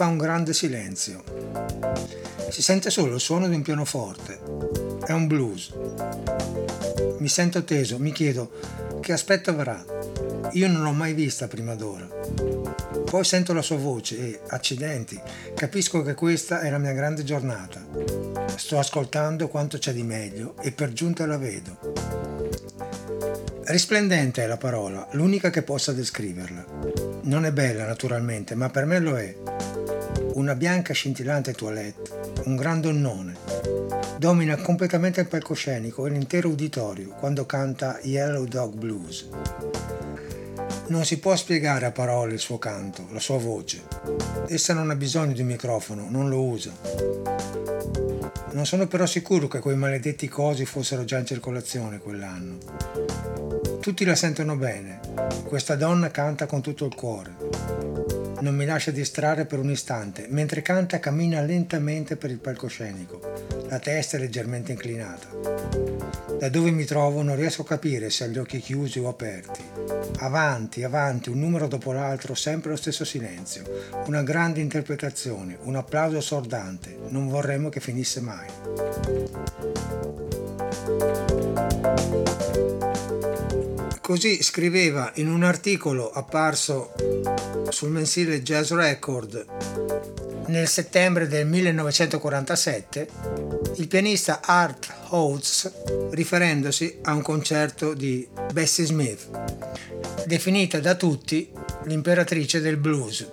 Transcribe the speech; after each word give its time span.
Fa 0.00 0.06
un 0.06 0.16
grande 0.16 0.54
silenzio. 0.54 1.22
Si 2.48 2.62
sente 2.62 2.88
solo 2.88 3.16
il 3.16 3.20
suono 3.20 3.48
di 3.48 3.54
un 3.54 3.60
pianoforte. 3.60 4.40
È 5.04 5.12
un 5.12 5.26
blues. 5.26 5.74
Mi 7.18 7.28
sento 7.28 7.62
teso, 7.64 7.98
mi 7.98 8.10
chiedo 8.10 8.50
che 9.02 9.12
aspetto 9.12 9.50
avrà. 9.50 9.84
Io 10.52 10.68
non 10.68 10.84
l'ho 10.84 10.92
mai 10.92 11.12
vista 11.12 11.48
prima 11.48 11.74
d'ora. 11.74 12.08
Poi 13.04 13.24
sento 13.24 13.52
la 13.52 13.60
sua 13.60 13.76
voce 13.76 14.18
e, 14.18 14.40
accidenti, 14.46 15.20
capisco 15.54 16.00
che 16.00 16.14
questa 16.14 16.60
è 16.60 16.70
la 16.70 16.78
mia 16.78 16.92
grande 16.92 17.22
giornata. 17.22 17.84
Sto 18.56 18.78
ascoltando 18.78 19.48
quanto 19.48 19.76
c'è 19.76 19.92
di 19.92 20.02
meglio 20.02 20.54
e 20.62 20.72
per 20.72 20.94
giunta 20.94 21.26
la 21.26 21.36
vedo. 21.36 21.76
Risplendente 23.64 24.42
è 24.42 24.46
la 24.46 24.56
parola, 24.56 25.06
l'unica 25.12 25.50
che 25.50 25.60
possa 25.60 25.92
descriverla. 25.92 26.89
Non 27.30 27.44
è 27.44 27.52
bella 27.52 27.86
naturalmente, 27.86 28.56
ma 28.56 28.70
per 28.70 28.86
me 28.86 28.98
lo 28.98 29.16
è. 29.16 29.32
Una 30.32 30.56
bianca 30.56 30.92
scintillante 30.92 31.52
toilette, 31.52 32.42
un 32.46 32.56
gran 32.56 32.80
donnone. 32.80 33.36
Domina 34.18 34.56
completamente 34.56 35.20
il 35.20 35.28
palcoscenico 35.28 36.04
e 36.04 36.10
l'intero 36.10 36.48
uditorio 36.48 37.10
quando 37.10 37.46
canta 37.46 38.00
Yellow 38.02 38.46
Dog 38.46 38.74
Blues. 38.74 39.28
Non 40.88 41.04
si 41.04 41.20
può 41.20 41.36
spiegare 41.36 41.86
a 41.86 41.92
parole 41.92 42.32
il 42.32 42.40
suo 42.40 42.58
canto, 42.58 43.06
la 43.12 43.20
sua 43.20 43.38
voce. 43.38 43.82
Essa 44.48 44.74
non 44.74 44.90
ha 44.90 44.96
bisogno 44.96 45.32
di 45.32 45.42
un 45.42 45.46
microfono, 45.46 46.08
non 46.10 46.28
lo 46.28 46.42
usa. 46.42 46.72
Non 48.50 48.66
sono 48.66 48.88
però 48.88 49.06
sicuro 49.06 49.46
che 49.46 49.60
quei 49.60 49.76
maledetti 49.76 50.26
cosi 50.26 50.66
fossero 50.66 51.04
già 51.04 51.18
in 51.18 51.26
circolazione 51.26 51.98
quell'anno. 51.98 53.49
Tutti 53.80 54.04
la 54.04 54.14
sentono 54.14 54.56
bene. 54.56 55.00
Questa 55.44 55.74
donna 55.74 56.10
canta 56.10 56.44
con 56.44 56.60
tutto 56.60 56.84
il 56.84 56.94
cuore. 56.94 57.34
Non 58.40 58.54
mi 58.54 58.66
lascia 58.66 58.90
distrarre 58.90 59.46
per 59.46 59.58
un 59.58 59.70
istante. 59.70 60.26
Mentre 60.28 60.60
canta 60.60 61.00
cammina 61.00 61.40
lentamente 61.40 62.16
per 62.16 62.30
il 62.30 62.40
palcoscenico. 62.40 63.20
La 63.70 63.78
testa 63.78 64.18
è 64.18 64.20
leggermente 64.20 64.72
inclinata. 64.72 65.28
Da 66.38 66.50
dove 66.50 66.70
mi 66.70 66.84
trovo 66.84 67.22
non 67.22 67.36
riesco 67.36 67.62
a 67.62 67.66
capire 67.66 68.10
se 68.10 68.24
ha 68.24 68.26
gli 68.26 68.36
occhi 68.36 68.60
chiusi 68.60 68.98
o 68.98 69.08
aperti. 69.08 69.62
Avanti, 70.18 70.84
avanti, 70.84 71.30
un 71.30 71.38
numero 71.38 71.66
dopo 71.66 71.92
l'altro, 71.92 72.34
sempre 72.34 72.70
lo 72.70 72.76
stesso 72.76 73.06
silenzio. 73.06 73.64
Una 74.08 74.22
grande 74.22 74.60
interpretazione, 74.60 75.56
un 75.62 75.76
applauso 75.76 76.18
assordante. 76.18 76.98
Non 77.08 77.28
vorremmo 77.28 77.70
che 77.70 77.80
finisse 77.80 78.20
mai. 78.20 78.48
Così 84.10 84.42
scriveva 84.42 85.12
in 85.14 85.30
un 85.30 85.44
articolo 85.44 86.10
apparso 86.10 86.92
sul 87.68 87.90
mensile 87.90 88.42
Jazz 88.42 88.72
Record 88.72 89.46
nel 90.46 90.66
settembre 90.66 91.28
del 91.28 91.46
1947 91.46 93.08
il 93.76 93.86
pianista 93.86 94.40
Art 94.42 94.92
Oates 95.10 95.72
riferendosi 96.10 96.98
a 97.02 97.14
un 97.14 97.22
concerto 97.22 97.94
di 97.94 98.26
Bessie 98.52 98.84
Smith, 98.84 99.30
definita 100.26 100.80
da 100.80 100.96
tutti 100.96 101.48
l'imperatrice 101.84 102.60
del 102.60 102.78
blues. 102.78 103.24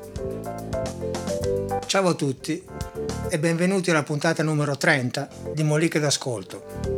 Ciao 1.87 2.07
a 2.07 2.13
tutti 2.13 2.63
e 3.31 3.39
benvenuti 3.39 3.89
alla 3.89 4.03
puntata 4.03 4.43
numero 4.43 4.77
30 4.77 5.27
di 5.55 5.63
Moliche 5.63 5.99
d'Ascolto. 5.99 6.96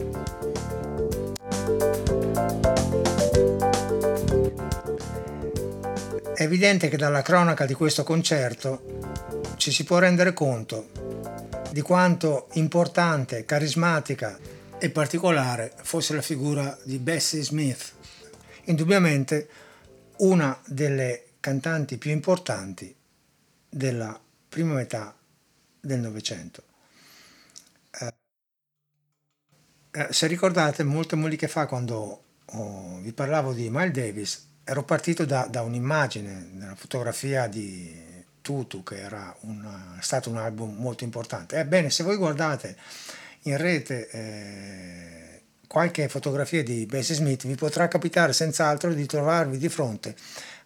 È 6.39 6.44
evidente 6.44 6.88
che 6.88 6.95
dalla 6.95 7.22
cronaca 7.22 7.66
di 7.66 7.73
questo 7.73 8.05
concerto 8.05 9.57
ci 9.57 9.73
si 9.73 9.83
può 9.83 9.97
rendere 9.97 10.31
conto 10.31 10.89
di 11.73 11.81
quanto 11.81 12.47
importante, 12.53 13.44
carismatica 13.44 14.39
e 14.77 14.89
particolare 14.89 15.73
fosse 15.81 16.13
la 16.13 16.22
figura 16.22 16.79
di 16.83 16.97
Bessie 16.97 17.44
Smith, 17.44 17.91
indubbiamente 18.67 19.50
una 20.19 20.57
delle 20.66 21.25
cantanti 21.41 21.97
più 21.97 22.11
importanti 22.11 22.95
della 23.67 24.17
prima 24.47 24.75
metà 24.75 25.13
del 25.77 26.00
Novecento. 26.00 26.63
Eh, 28.00 28.13
eh, 29.91 30.07
se 30.09 30.27
ricordate, 30.27 30.85
molte 30.85 31.17
moliche 31.17 31.50
fa, 31.50 31.66
quando 31.66 32.23
oh, 32.45 33.00
vi 33.01 33.11
parlavo 33.11 33.51
di 33.51 33.69
Miles 33.69 33.91
Davis, 33.91 34.47
ero 34.69 34.84
partito 34.84 35.25
da, 35.25 35.47
da 35.50 35.63
un'immagine, 35.63 36.50
una 36.53 36.75
fotografia 36.75 37.47
di 37.47 38.07
Tutu, 38.40 38.84
che 38.84 39.00
era 39.02 39.35
un, 39.41 39.68
stato 40.00 40.30
un 40.30 40.38
album 40.38 40.75
molto 40.78 41.03
importante. 41.03 41.57
Ebbene, 41.57 41.90
se 41.90 42.03
voi 42.03 42.18
guardate 42.18 42.75
in 43.44 43.57
rete 43.57 44.09
eh, 44.09 45.41
qualche 45.66 46.07
fotografia 46.07 46.63
di 46.63 46.85
Bessie 46.85 47.16
Smith, 47.16 47.47
vi 47.47 47.56
potrà 47.56 47.88
capitare 47.88 48.31
senz'altro 48.31 48.94
di 48.94 49.07
trovarvi 49.07 49.57
di 49.57 49.69
fronte 49.69 50.16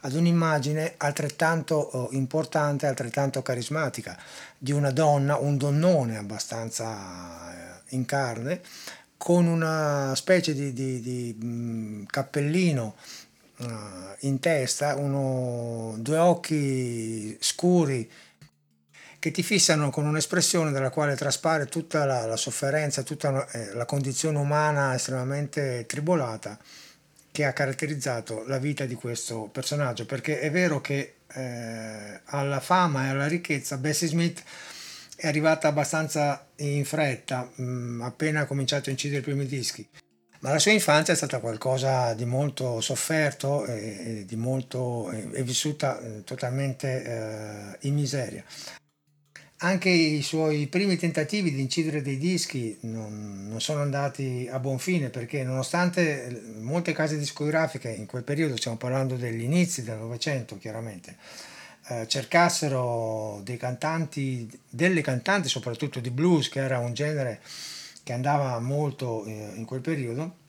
ad 0.02 0.14
un'immagine 0.14 0.96
altrettanto 0.98 1.76
oh, 1.76 2.10
importante, 2.12 2.88
altrettanto 2.88 3.42
carismatica, 3.42 4.18
di 4.58 4.74
una 4.74 4.92
donna, 4.92 5.38
un 5.38 5.56
donnone 5.56 6.18
abbastanza 6.18 7.54
eh, 7.54 7.96
in 7.96 8.04
carne, 8.04 8.60
con 9.16 9.46
una 9.46 10.12
specie 10.16 10.54
di, 10.54 10.74
di, 10.74 11.00
di 11.00 11.38
mm, 11.42 12.04
cappellino 12.08 12.96
in 14.20 14.40
testa, 14.40 14.96
uno, 14.96 15.96
due 15.98 16.18
occhi 16.18 17.38
scuri 17.40 18.10
che 19.20 19.32
ti 19.32 19.42
fissano 19.42 19.90
con 19.90 20.06
un'espressione 20.06 20.72
dalla 20.72 20.90
quale 20.90 21.16
traspare 21.16 21.66
tutta 21.68 22.04
la, 22.04 22.26
la 22.26 22.36
sofferenza, 22.36 23.04
tutta 23.04 23.48
eh, 23.52 23.74
la 23.74 23.86
condizione 23.86 24.38
umana 24.38 24.94
estremamente 24.94 25.86
tribolata 25.88 26.60
che 27.32 27.46
ha 27.46 27.54
caratterizzato 27.54 28.44
la 28.48 28.58
vita 28.58 28.86
di 28.86 28.96
questo 28.96 29.50
personaggio, 29.52 30.06
perché 30.06 30.40
è 30.40 30.52
vero 30.52 30.82
che 30.82 31.16
eh, 31.34 32.20
alla 32.26 32.60
fama 32.60 33.06
e 33.06 33.10
alla 33.10 33.28
ricchezza 33.28 33.78
Bessie 33.78 34.08
Smith 34.08 34.44
è 35.16 35.28
arrivata 35.28 35.70
abbastanza 35.70 36.46
in 36.58 36.84
fretta, 36.84 37.50
mh, 37.56 37.64
mm, 37.64 38.02
appena 38.02 38.42
ha 38.42 38.46
cominciato 38.46 38.90
a 38.90 38.92
incidere 38.92 39.22
i 39.22 39.24
primi 39.24 39.46
dischi 39.46 39.88
ma 40.44 40.52
la 40.52 40.60
sua 40.60 40.72
infanzia 40.72 41.14
è 41.14 41.16
stata 41.16 41.40
qualcosa 41.40 42.14
di 42.14 42.26
molto 42.26 42.82
sofferto 42.82 43.66
e, 43.66 44.26
di 44.28 44.36
molto, 44.36 45.10
è 45.10 45.42
vissuta 45.42 46.00
eh, 46.02 46.24
totalmente 46.26 47.04
eh, 47.04 47.88
in 47.88 47.94
miseria. 47.94 48.44
Anche 49.60 49.88
i 49.88 50.22
suoi 50.22 50.68
primi 50.68 50.98
tentativi 50.98 51.50
di 51.50 51.62
incidere 51.62 52.02
dei 52.02 52.18
dischi 52.18 52.78
non, 52.82 53.48
non, 53.48 53.62
sono 53.62 53.82
andati 53.82 54.50
a 54.52 54.60
buon 54.60 54.80
fine 54.80 55.10
perché 55.10 55.44
nonostante 55.44 56.42
molte 56.60 56.92
case 56.92 57.18
discografiche 57.18 57.90
in 57.90 58.06
quel 58.06 58.24
periodo, 58.24 58.58
stiamo 58.58 58.76
parlando 58.76 59.16
degli 59.16 59.44
inizi 59.44 59.84
del 59.84 59.98
Novecento 59.98 60.58
chiaramente, 60.58 61.16
eh, 61.88 62.06
cercassero 62.06 63.40
dei 63.46 63.56
cantanti, 63.56 64.52
delle 64.70 65.00
cantanti 65.00 65.48
soprattutto 65.48 66.02
di 66.02 66.12
blues, 66.12 66.50
che 66.50 66.60
era 66.60 66.80
un 66.80 66.94
genere 66.94 67.40
che 68.04 68.12
andava 68.12 68.60
molto 68.60 69.26
eh, 69.26 69.54
in 69.56 69.66
quel 69.66 69.82
periodo. 69.82 70.42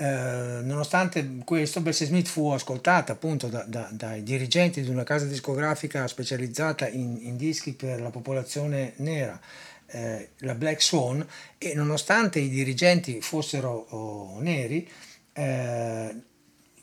Eh, 0.00 0.60
nonostante 0.62 1.28
questo, 1.44 1.80
Bessie 1.80 2.06
Smith 2.06 2.28
fu 2.28 2.50
ascoltata 2.50 3.14
appunto 3.14 3.48
da, 3.48 3.64
da, 3.64 3.88
dai 3.90 4.22
dirigenti 4.22 4.80
di 4.80 4.90
una 4.90 5.02
casa 5.02 5.24
discografica 5.24 6.06
specializzata 6.06 6.86
in, 6.86 7.18
in 7.20 7.36
dischi 7.36 7.72
per 7.72 8.00
la 8.00 8.10
popolazione 8.10 8.92
nera, 8.98 9.40
eh, 9.86 10.28
la 10.38 10.54
Black 10.54 10.80
Swan, 10.80 11.26
e 11.58 11.74
nonostante 11.74 12.38
i 12.38 12.48
dirigenti 12.48 13.20
fossero 13.20 13.86
oh, 13.88 14.38
neri, 14.40 14.88
eh, 15.32 16.14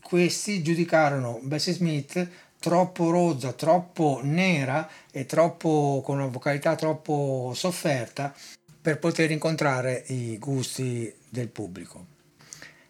questi 0.02 0.62
giudicarono 0.62 1.40
Bessie 1.42 1.72
Smith 1.72 2.28
troppo 2.60 3.12
rozza, 3.12 3.54
troppo 3.54 4.20
nera 4.24 4.90
e 5.10 5.26
troppo, 5.26 6.02
con 6.04 6.18
una 6.18 6.28
vocalità 6.28 6.76
troppo 6.76 7.54
sofferta 7.56 8.36
per 8.82 9.00
poter 9.00 9.32
incontrare 9.32 10.04
i 10.08 10.38
gusti 10.38 11.14
del 11.30 11.48
pubblico. 11.48 12.15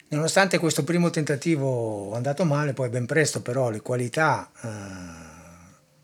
Nonostante 0.07 0.59
questo 0.59 0.83
primo 0.83 1.09
tentativo 1.09 2.13
andato 2.13 2.45
male, 2.45 2.73
poi 2.73 2.89
ben 2.89 3.07
presto 3.07 3.41
però 3.41 3.71
le 3.71 3.81
qualità 3.81 4.51
eh, 4.61 4.67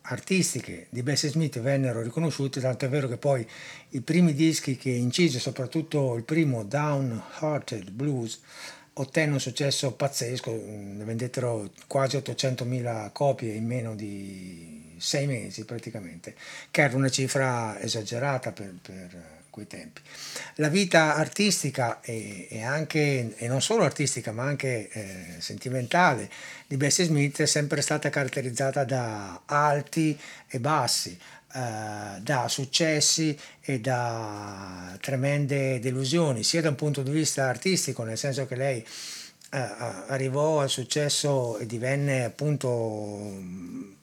artistiche 0.02 0.88
di 0.90 1.04
Bessie 1.04 1.28
Smith 1.28 1.60
vennero 1.60 2.02
riconosciute, 2.02 2.60
tanto 2.60 2.84
è 2.84 2.88
vero 2.88 3.06
che 3.06 3.16
poi 3.16 3.46
i 3.90 4.00
primi 4.00 4.34
dischi 4.34 4.76
che 4.76 4.90
incise, 4.90 5.38
soprattutto 5.38 6.16
il 6.16 6.24
primo 6.24 6.64
Downhearted 6.64 7.90
Blues, 7.90 8.40
ottenne 8.94 9.34
un 9.34 9.40
successo 9.40 9.92
pazzesco, 9.92 10.50
ne 10.50 11.04
vendettero 11.04 11.70
quasi 11.86 12.16
800.000 12.16 13.12
copie 13.12 13.54
in 13.54 13.66
meno 13.66 13.94
di 13.94 14.96
sei 14.98 15.26
mesi 15.26 15.64
praticamente, 15.64 16.34
che 16.72 16.82
era 16.82 16.96
una 16.96 17.08
cifra 17.08 17.80
esagerata 17.80 18.50
per, 18.50 18.74
per 18.82 19.41
quei 19.52 19.66
tempi. 19.66 20.00
La 20.56 20.68
vita 20.68 21.14
artistica 21.14 22.00
e, 22.00 22.48
e, 22.50 22.62
anche, 22.62 23.36
e 23.36 23.46
non 23.46 23.60
solo 23.60 23.84
artistica 23.84 24.32
ma 24.32 24.44
anche 24.44 24.88
eh, 24.90 25.26
sentimentale 25.38 26.28
di 26.66 26.78
Bessie 26.78 27.04
Smith 27.04 27.42
è 27.42 27.46
sempre 27.46 27.82
stata 27.82 28.08
caratterizzata 28.08 28.82
da 28.84 29.42
alti 29.44 30.18
e 30.48 30.58
bassi, 30.58 31.16
eh, 31.54 32.20
da 32.20 32.48
successi 32.48 33.38
e 33.60 33.78
da 33.78 34.96
tremende 35.00 35.78
delusioni, 35.80 36.42
sia 36.42 36.62
da 36.62 36.70
un 36.70 36.74
punto 36.74 37.02
di 37.02 37.10
vista 37.10 37.48
artistico, 37.48 38.04
nel 38.04 38.16
senso 38.16 38.46
che 38.46 38.56
lei 38.56 38.78
eh, 38.78 39.58
arrivò 40.08 40.60
al 40.60 40.70
successo 40.70 41.58
e 41.58 41.66
divenne 41.66 42.24
appunto 42.24 44.00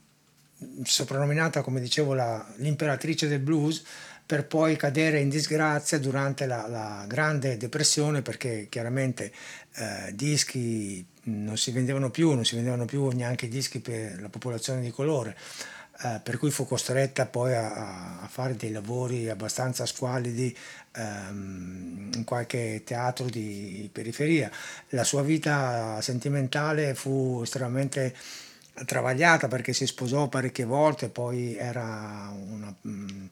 soprannominata, 0.83 1.61
come 1.61 1.79
dicevo, 1.79 2.13
la, 2.13 2.45
l'imperatrice 2.57 3.27
del 3.27 3.39
blues, 3.39 3.83
per 4.29 4.45
poi 4.45 4.75
cadere 4.75 5.21
in 5.21 5.27
disgrazia 5.27 5.97
durante 5.97 6.45
la, 6.45 6.67
la 6.67 7.03
Grande 7.07 7.57
Depressione 7.57 8.21
perché 8.21 8.67
chiaramente 8.69 9.31
eh, 9.73 10.13
dischi 10.13 11.03
non 11.23 11.57
si 11.57 11.71
vendevano 11.71 12.11
più, 12.11 12.35
non 12.35 12.45
si 12.45 12.53
vendevano 12.53 12.85
più 12.85 13.07
neanche 13.07 13.47
dischi 13.47 13.79
per 13.79 14.21
la 14.21 14.29
popolazione 14.29 14.81
di 14.81 14.91
colore. 14.91 15.35
Eh, 16.03 16.19
per 16.21 16.37
cui 16.37 16.51
fu 16.51 16.67
costretta 16.67 17.25
poi 17.25 17.55
a, 17.55 18.21
a, 18.21 18.27
fare 18.27 18.55
dei 18.55 18.71
lavori 18.71 19.27
abbastanza 19.31 19.87
squalidi 19.87 20.55
ehm, 20.95 22.11
in 22.13 22.23
qualche 22.23 22.83
teatro 22.85 23.25
di 23.25 23.89
periferia. 23.91 24.51
La 24.89 25.05
sua 25.05 25.23
vita 25.23 25.99
sentimentale 26.01 26.93
fu 26.93 27.39
estremamente 27.41 28.15
travagliata 28.85 29.47
perché 29.47 29.73
si 29.73 29.87
sposò 29.87 30.27
parecchie 30.27 30.65
volte, 30.65 31.09
poi 31.09 31.55
era 31.55 32.31
una 32.31 32.71
mh, 32.79 32.89
mm, 32.91 33.25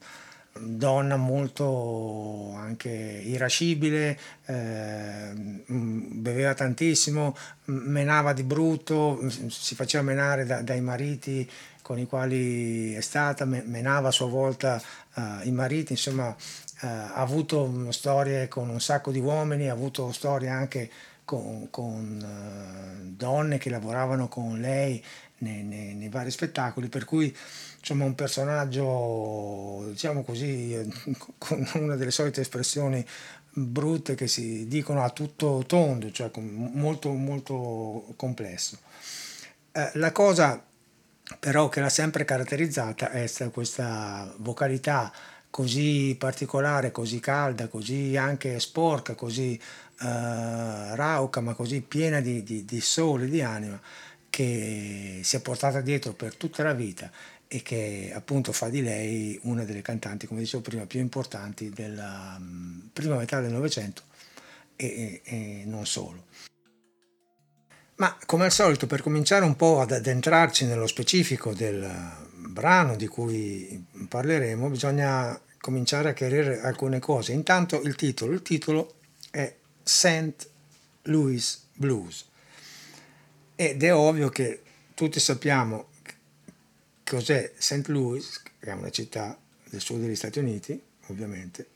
donna 0.60 1.16
molto 1.16 2.52
anche 2.54 2.90
irascibile, 2.90 4.18
eh, 4.46 5.32
beveva 5.34 6.54
tantissimo, 6.54 7.36
menava 7.64 8.32
di 8.32 8.42
brutto, 8.42 9.20
si 9.48 9.74
faceva 9.74 10.02
menare 10.02 10.44
da, 10.44 10.62
dai 10.62 10.80
mariti 10.80 11.48
con 11.82 11.98
i 11.98 12.06
quali 12.06 12.92
è 12.92 13.00
stata, 13.00 13.46
menava 13.46 14.08
a 14.08 14.10
sua 14.12 14.26
volta 14.26 14.78
uh, 15.14 15.20
i 15.44 15.50
mariti, 15.50 15.92
insomma 15.92 16.28
uh, 16.28 16.34
ha 16.80 17.14
avuto 17.14 17.90
storie 17.92 18.46
con 18.46 18.68
un 18.68 18.78
sacco 18.78 19.10
di 19.10 19.20
uomini, 19.20 19.70
ha 19.70 19.72
avuto 19.72 20.12
storie 20.12 20.50
anche 20.50 20.90
con, 21.24 21.68
con 21.70 22.22
uh, 22.22 23.14
donne 23.16 23.56
che 23.56 23.70
lavoravano 23.70 24.28
con 24.28 24.60
lei 24.60 25.02
nei, 25.38 25.62
nei, 25.62 25.94
nei, 25.94 26.08
vari 26.08 26.30
spettacoli, 26.30 26.88
per 26.88 27.04
cui 27.04 27.34
insomma 27.78 28.04
un 28.04 28.14
personaggio, 28.14 29.86
diciamo 29.90 30.22
così, 30.22 30.76
con 31.38 31.66
una 31.74 31.96
delle 31.96 32.10
solite 32.10 32.40
espressioni 32.40 33.04
brutte 33.50 34.14
che 34.14 34.28
si 34.28 34.66
dicono 34.68 35.02
a 35.02 35.10
tutto 35.10 35.64
tondo, 35.66 36.10
cioè 36.10 36.30
molto 36.38 37.12
molto 37.12 38.12
complesso. 38.16 38.78
Eh, 39.72 39.90
la 39.94 40.12
cosa 40.12 40.62
però 41.38 41.68
che 41.68 41.80
l'ha 41.80 41.88
sempre 41.88 42.24
caratterizzata 42.24 43.10
è 43.10 43.28
questa 43.52 44.32
vocalità 44.38 45.12
così 45.50 46.16
particolare, 46.18 46.90
così 46.90 47.20
calda, 47.20 47.68
così 47.68 48.16
anche 48.16 48.60
sporca, 48.60 49.14
così 49.14 49.54
eh, 50.00 50.96
rauca, 50.96 51.40
ma 51.40 51.54
così 51.54 51.80
piena 51.82 52.20
di, 52.20 52.42
di, 52.42 52.64
di 52.64 52.80
sole, 52.80 53.28
di 53.28 53.42
anima, 53.42 53.80
che 54.30 55.20
si 55.22 55.36
è 55.36 55.40
portata 55.40 55.80
dietro 55.80 56.12
per 56.12 56.36
tutta 56.36 56.62
la 56.62 56.72
vita 56.72 57.10
e 57.48 57.62
che 57.62 58.12
appunto 58.14 58.52
fa 58.52 58.68
di 58.68 58.82
lei 58.82 59.38
una 59.44 59.64
delle 59.64 59.82
cantanti, 59.82 60.26
come 60.26 60.40
dicevo 60.40 60.62
prima, 60.62 60.86
più 60.86 61.00
importanti 61.00 61.70
della 61.70 62.38
prima 62.92 63.16
metà 63.16 63.40
del 63.40 63.52
Novecento 63.52 64.02
e, 64.76 65.22
e, 65.24 65.62
non 65.64 65.86
solo. 65.86 66.26
Ma 67.96 68.16
come 68.26 68.44
al 68.44 68.52
solito, 68.52 68.86
per 68.86 69.02
cominciare 69.02 69.44
un 69.44 69.56
po' 69.56 69.80
ad 69.80 69.92
addentrarci 69.92 70.66
nello 70.66 70.86
specifico 70.86 71.52
del 71.52 71.90
brano 72.34 72.94
di 72.96 73.06
cui 73.06 73.84
parleremo, 74.08 74.68
bisogna 74.68 75.40
cominciare 75.58 76.10
a 76.10 76.12
chiarire 76.12 76.60
alcune 76.60 77.00
cose. 77.00 77.32
Intanto 77.32 77.80
il 77.80 77.96
titolo, 77.96 78.32
il 78.32 78.42
titolo 78.42 78.94
è 79.30 79.52
St. 79.82 80.48
Louis 81.04 81.66
Blues 81.72 82.26
ed 83.60 83.82
è 83.82 83.92
ovvio 83.92 84.28
che 84.28 84.62
tutti 84.94 85.18
sappiamo 85.18 85.88
cos'è 87.02 87.54
St. 87.58 87.88
Louis, 87.88 88.40
che 88.60 88.70
è 88.70 88.72
una 88.72 88.90
città 88.90 89.36
del 89.68 89.80
sud 89.80 90.00
degli 90.00 90.14
Stati 90.14 90.38
Uniti, 90.38 90.80
ovviamente, 91.08 91.66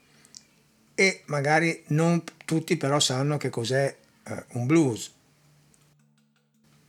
e 0.95 1.23
magari 1.27 1.83
non 1.89 2.23
tutti 2.45 2.77
però 2.77 3.01
sanno 3.01 3.37
che 3.37 3.51
cos'è 3.51 3.97
eh, 4.23 4.45
un 4.53 4.67
blues. 4.67 5.13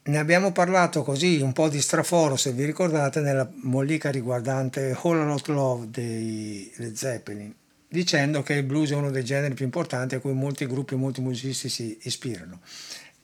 Ne 0.03 0.17
abbiamo 0.19 0.51
parlato 0.51 1.01
così 1.01 1.41
un 1.41 1.53
po' 1.53 1.69
di 1.69 1.81
straforo, 1.81 2.35
se 2.35 2.51
vi 2.51 2.63
ricordate, 2.63 3.19
nella 3.19 3.51
mollica 3.63 4.11
riguardante 4.11 4.95
All 5.01 5.27
Out 5.27 5.47
Love 5.47 5.89
dei 5.89 6.71
Led 6.75 6.93
Zeppelin, 6.93 7.51
dicendo 7.87 8.43
che 8.43 8.53
il 8.53 8.63
blues 8.63 8.91
è 8.91 8.95
uno 8.95 9.09
dei 9.09 9.25
generi 9.25 9.55
più 9.55 9.65
importanti 9.65 10.13
a 10.13 10.19
cui 10.19 10.33
molti 10.33 10.67
gruppi 10.67 10.93
e 10.93 10.97
molti 10.97 11.21
musicisti 11.21 11.67
si 11.67 11.97
ispirano 12.03 12.59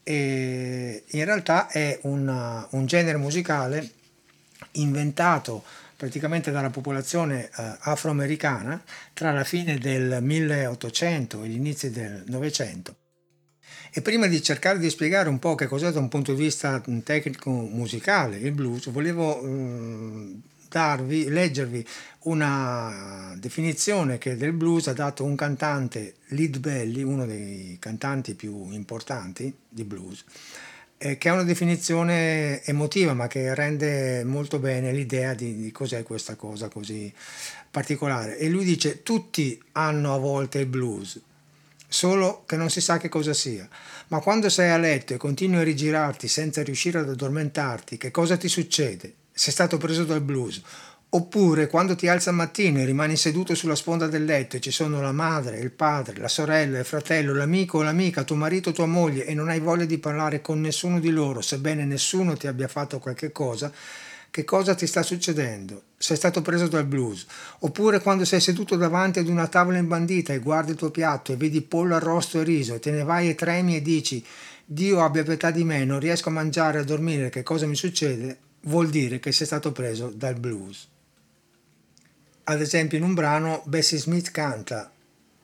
e 0.10 1.04
in 1.06 1.24
realtà 1.24 1.68
è 1.68 2.00
una, 2.02 2.66
un 2.72 2.88
genere 2.88 3.20
musicale 3.20 3.88
inventato 4.72 5.64
praticamente 5.96 6.50
dalla 6.50 6.72
popolazione 6.72 7.46
eh, 7.46 7.76
afroamericana 7.82 8.82
tra 9.14 9.32
la 9.32 9.44
fine 9.44 9.78
del 9.78 10.18
1800 10.20 11.44
e 11.44 11.48
gli 11.48 11.56
inizi 11.58 11.92
del 11.92 12.24
Novecento. 12.26 12.96
E 13.94 14.02
prima 14.02 14.26
di 14.26 14.42
cercare 14.42 14.80
di 14.80 14.90
spiegare 14.90 15.30
un 15.30 15.38
po' 15.38 15.54
che 15.54 15.68
cos'è 15.68 15.92
da 15.92 16.00
un 16.00 16.10
punto 16.10 16.34
di 16.34 16.42
vista 16.42 16.82
tecnico 17.04 17.52
musicale 17.52 18.38
il 18.38 18.52
blues, 18.52 18.90
volevo 18.90 19.44
eh, 19.44 20.40
darvi, 20.70 21.30
leggervi 21.30 21.86
una 22.22 23.36
definizione 23.38 24.18
che 24.18 24.38
del 24.38 24.54
blues 24.54 24.88
ha 24.88 24.94
dato 24.94 25.24
un 25.24 25.36
cantante, 25.36 26.16
Lead 26.28 26.60
Belly, 26.60 27.02
uno 27.02 27.26
dei 27.26 27.78
cantanti 27.80 28.36
più 28.36 28.72
importanti 28.72 29.54
di 29.68 29.84
blues, 29.84 30.24
eh, 30.98 31.18
che 31.18 31.30
è 31.30 31.32
una 31.32 31.44
definizione 31.44 32.64
emotiva 32.64 33.14
ma 33.14 33.28
che 33.28 33.56
rende 33.56 34.24
molto 34.24 34.60
bene 34.60 34.92
l'idea 34.92 35.34
di, 35.34 35.56
di 35.56 35.72
cos'è 35.72 36.04
questa 36.04 36.36
cosa 36.36 36.68
così 36.68 37.12
particolare. 37.72 38.38
E 38.38 38.50
lui 38.50 38.64
dice 38.64 39.02
tutti 39.02 39.62
hanno 39.74 40.14
a 40.14 40.18
volte 40.18 40.60
il 40.60 40.66
blues, 40.68 41.20
solo 41.88 42.44
che 42.46 42.58
non 42.58 42.70
si 42.70 42.82
sa 42.82 42.98
che 42.98 43.10
cosa 43.10 43.34
sia. 43.34 43.68
Ma 44.10 44.20
quando 44.20 44.50
sei 44.50 44.70
a 44.72 44.78
letto 44.78 45.14
e 45.14 45.18
continui 45.18 45.62
a 45.62 45.64
rigirarti 45.64 46.28
senza 46.28 46.62
riuscire 46.64 47.00
ad 47.00 47.10
addormentarti, 47.10 47.98
che 47.98 48.12
cosa 48.12 48.38
ti 48.38 48.48
succede? 48.48 49.14
Sei 49.40 49.54
stato 49.54 49.78
preso 49.78 50.04
dal 50.04 50.20
blues. 50.20 50.62
Oppure 51.12 51.68
quando 51.68 51.96
ti 51.96 52.10
alza 52.10 52.30
al 52.30 52.36
mattino 52.36 52.80
e 52.80 52.86
rimani 52.86 53.16
seduto 53.16 53.56
sulla 53.56 53.74
sponda 53.74 54.08
del 54.08 54.26
letto 54.26 54.58
e 54.58 54.60
ci 54.60 54.70
sono 54.70 55.00
la 55.00 55.14
madre, 55.14 55.60
il 55.60 55.72
padre, 55.72 56.20
la 56.20 56.28
sorella, 56.28 56.80
il 56.80 56.84
fratello, 56.84 57.34
l'amico 57.34 57.78
o 57.78 57.82
l'amica, 57.82 58.26
tuo 58.26 58.36
marito 58.36 58.72
o 58.72 58.74
tua 58.74 58.86
moglie 58.86 59.26
e 59.26 59.34
non 59.34 59.48
hai 59.48 59.62
voglia 59.62 59.86
di 59.86 59.98
parlare 59.98 60.42
con 60.42 60.60
nessuno 60.60 61.00
di 61.00 61.10
loro, 61.10 61.40
sebbene 61.40 61.86
nessuno 61.86 62.36
ti 62.36 62.48
abbia 62.48 62.68
fatto 62.68 63.00
qualche 63.00 63.32
cosa, 63.32 63.72
che 64.30 64.44
cosa 64.44 64.76
ti 64.76 64.86
sta 64.86 65.04
succedendo? 65.04 65.84
Sei 65.98 66.18
stato 66.18 66.42
preso 66.42 66.68
dal 66.68 66.86
blues. 66.86 67.26
Oppure 67.60 68.02
quando 68.02 68.26
sei 68.26 68.42
seduto 68.42 68.76
davanti 68.76 69.20
ad 69.20 69.30
una 69.30 69.48
tavola 69.48 69.78
imbandita 69.78 70.34
e 70.34 70.40
guardi 70.40 70.72
il 70.72 70.78
tuo 70.78 70.92
piatto 70.92 71.32
e 71.32 71.38
vedi 71.38 71.62
pollo 71.62 71.96
arrosto 71.96 72.42
e 72.42 72.44
riso 72.44 72.74
e 72.74 72.80
te 72.80 72.92
ne 72.92 73.04
vai 73.04 73.30
e 73.30 73.36
tremi 73.36 73.78
e 73.78 73.82
dici 73.82 74.22
Dio 74.66 75.02
abbia 75.02 75.24
pietà 75.24 75.50
di 75.50 75.64
me, 75.64 75.86
non 75.86 76.02
riesco 76.02 76.28
a 76.28 76.34
mangiare 76.34 76.80
a 76.80 76.84
dormire, 76.84 77.30
che 77.30 77.42
cosa 77.42 77.66
mi 77.66 77.76
succede? 77.76 78.49
Vuol 78.62 78.90
dire 78.90 79.20
che 79.20 79.32
sei 79.32 79.46
stato 79.46 79.72
preso 79.72 80.10
dal 80.10 80.40
blues. 80.40 80.88
Ad 82.44 82.62
esempio 82.62 82.98
in 82.98 83.04
un 83.04 83.14
brano 83.14 83.62
Bessie 83.66 83.98
Smith 83.98 84.32
canta 84.32 84.92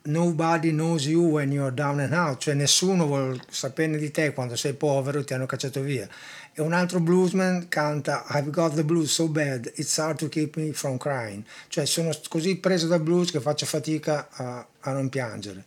Nobody 0.07 0.69
knows 0.69 1.07
you 1.07 1.23
when 1.23 1.51
you're 1.51 1.73
down 1.73 1.99
and 1.99 2.13
out, 2.13 2.37
cioè 2.37 2.53
nessuno 2.53 3.07
vuole 3.07 3.41
saperne 3.49 3.97
di 3.97 4.11
te 4.11 4.33
quando 4.33 4.55
sei 4.55 4.73
povero 4.73 5.19
e 5.19 5.23
ti 5.23 5.33
hanno 5.33 5.47
cacciato 5.47 5.81
via. 5.81 6.07
E 6.53 6.61
un 6.61 6.73
altro 6.73 6.99
bluesman 6.99 7.67
canta 7.69 8.23
I've 8.29 8.51
got 8.51 8.75
the 8.75 8.83
blues 8.83 9.11
so 9.11 9.27
bad, 9.27 9.71
it's 9.75 9.97
hard 9.97 10.19
to 10.19 10.29
keep 10.29 10.57
me 10.57 10.73
from 10.73 10.97
crying, 10.97 11.43
cioè 11.69 11.87
sono 11.87 12.11
così 12.27 12.57
preso 12.57 12.85
dal 12.85 13.01
blues 13.01 13.31
che 13.31 13.39
faccio 13.39 13.65
fatica 13.65 14.27
a, 14.29 14.67
a 14.81 14.91
non 14.91 15.09
piangere. 15.09 15.65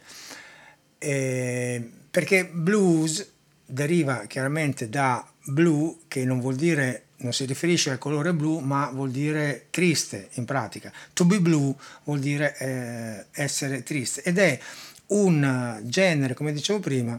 E 0.98 1.90
perché 2.08 2.46
blues 2.46 3.28
deriva 3.66 4.26
chiaramente 4.26 4.88
da 4.88 5.28
blue, 5.46 5.96
che 6.06 6.24
non 6.24 6.38
vuol 6.38 6.54
dire 6.54 7.07
non 7.18 7.32
si 7.32 7.44
riferisce 7.44 7.90
al 7.90 7.98
colore 7.98 8.32
blu, 8.32 8.58
ma 8.58 8.90
vuol 8.92 9.10
dire 9.10 9.66
triste 9.70 10.28
in 10.34 10.44
pratica. 10.44 10.92
To 11.12 11.24
be 11.24 11.40
blue 11.40 11.74
vuol 12.04 12.20
dire 12.20 12.56
eh, 12.58 13.26
essere 13.32 13.82
triste 13.82 14.22
ed 14.22 14.38
è 14.38 14.58
un 15.08 15.80
genere, 15.84 16.34
come 16.34 16.52
dicevo 16.52 16.80
prima, 16.80 17.18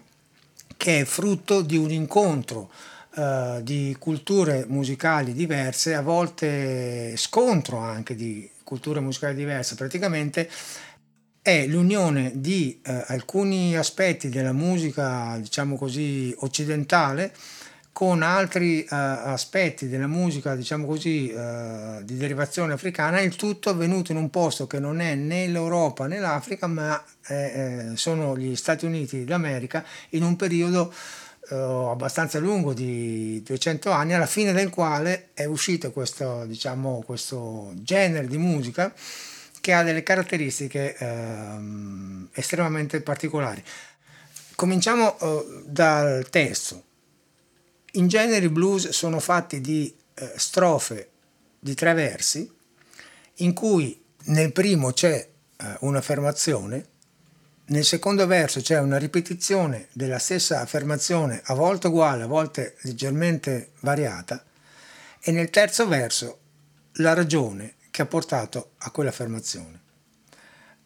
che 0.78 1.02
è 1.02 1.06
frutto 1.06 1.62
di 1.62 1.76
un 1.76 1.92
incontro 1.92 2.70
eh, 3.16 3.60
di 3.64 3.96
culture 4.00 4.66
musicali 4.68 5.34
diverse, 5.34 5.96
a 5.96 6.02
volte 6.02 7.18
scontro 7.18 7.80
anche 7.80 8.16
di 8.16 8.50
culture 8.64 9.00
musicali 9.00 9.36
diverse. 9.36 9.76
Praticamente 9.76 10.50
è 11.42 11.66
l'unione 11.66 12.32
di 12.36 12.80
eh, 12.84 13.04
alcuni 13.08 13.76
aspetti 13.76 14.30
della 14.30 14.54
musica, 14.54 15.38
diciamo 15.40 15.76
così, 15.76 16.34
occidentale 16.40 17.34
con 18.00 18.22
altri 18.22 18.80
uh, 18.90 18.96
aspetti 18.96 19.90
della 19.90 20.08
musica, 20.08 20.56
diciamo 20.56 20.86
così, 20.86 21.34
uh, 21.36 22.02
di 22.02 22.16
derivazione 22.16 22.72
africana, 22.72 23.20
il 23.20 23.36
tutto 23.36 23.70
avvenuto 23.70 24.14
in 24.14 24.18
un 24.18 24.30
posto 24.30 24.68
che 24.68 24.80
non 24.80 25.02
è 25.02 25.16
né 25.16 25.48
l'Europa 25.48 26.08
né 26.08 26.18
l'Africa, 26.18 26.66
ma 26.68 27.04
eh, 27.28 27.92
sono 27.96 28.38
gli 28.38 28.56
Stati 28.56 28.86
Uniti 28.86 29.26
d'America 29.26 29.84
in 30.12 30.24
un 30.24 30.38
periodo 30.38 30.94
uh, 31.50 31.56
abbastanza 31.56 32.40
lungo 32.40 32.72
di 32.72 33.44
200 33.46 33.92
anni, 33.92 34.14
alla 34.14 34.28
fine 34.28 34.54
del 34.54 34.70
quale 34.70 35.32
è 35.34 35.44
uscito 35.44 35.92
questo, 35.92 36.46
diciamo, 36.46 37.04
questo 37.06 37.74
genere 37.76 38.28
di 38.28 38.38
musica 38.38 38.94
che 39.60 39.74
ha 39.74 39.84
delle 39.84 40.04
caratteristiche 40.04 40.96
ehm, 40.98 42.30
estremamente 42.32 43.02
particolari. 43.02 43.62
Cominciamo 44.56 45.18
dal 45.66 46.30
testo 46.30 46.84
in 47.94 48.08
genere 48.08 48.46
i 48.46 48.50
blues 48.50 48.90
sono 48.90 49.20
fatti 49.20 49.62
di 49.62 49.94
eh, 50.14 50.34
strofe 50.36 51.10
di 51.60 51.74
tre 51.76 51.94
versi 51.94 52.50
in 53.36 53.54
cui 53.54 54.02
nel 54.26 54.52
primo 54.52 54.92
c'è 54.92 55.28
eh, 55.58 55.78
un'affermazione, 55.82 56.86
nel 57.66 57.86
secondo 57.86 58.26
verso 58.28 58.62
c'è 58.62 58.80
una 58.80 58.98
ripetizione 58.98 59.88
della 59.94 60.20
stessa 60.20 60.60
affermazione, 60.60 61.42
a 61.46 61.54
volte 61.54 61.88
uguale, 61.88 62.24
a 62.24 62.28
volte 62.28 62.76
leggermente 62.82 63.72
variata, 63.82 64.44
e 65.22 65.32
nel 65.32 65.50
terzo 65.50 65.88
verso 65.88 66.40
la 66.94 67.14
ragione 67.14 67.76
che 67.92 68.02
ha 68.02 68.06
portato 68.06 68.72
a 68.80 68.92
quell'affermazione. 68.92 69.82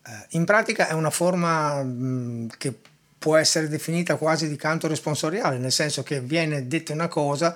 Eh, 0.06 0.26
in 0.30 0.46
pratica 0.46 0.88
è 0.88 0.94
una 0.94 1.10
forma 1.10 1.82
mh, 1.82 2.50
che 2.58 2.78
può 3.24 3.38
essere 3.38 3.70
definita 3.70 4.18
quasi 4.18 4.50
di 4.50 4.58
canto 4.58 4.90
responsoriale, 4.90 5.58
nel 5.58 5.72
senso 5.72 6.04
che 6.04 6.20
viene 6.20 6.68
detta 6.68 6.92
una 6.92 7.08
cosa, 7.08 7.56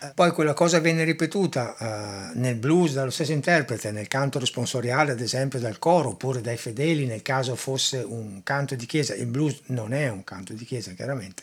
eh, 0.00 0.12
poi 0.14 0.30
quella 0.30 0.54
cosa 0.54 0.78
viene 0.78 1.02
ripetuta 1.02 1.74
uh, 1.76 2.38
nel 2.38 2.54
blues 2.54 2.92
dallo 2.92 3.10
stesso 3.10 3.32
interprete, 3.32 3.90
nel 3.90 4.06
canto 4.06 4.38
responsoriale 4.38 5.10
ad 5.10 5.20
esempio 5.20 5.58
dal 5.58 5.80
coro 5.80 6.10
oppure 6.10 6.40
dai 6.40 6.56
fedeli 6.56 7.04
nel 7.04 7.22
caso 7.22 7.56
fosse 7.56 7.96
un 7.96 8.44
canto 8.44 8.76
di 8.76 8.86
chiesa, 8.86 9.12
il 9.16 9.26
blues 9.26 9.62
non 9.66 9.92
è 9.92 10.08
un 10.08 10.22
canto 10.22 10.52
di 10.52 10.64
chiesa 10.64 10.92
chiaramente, 10.92 11.42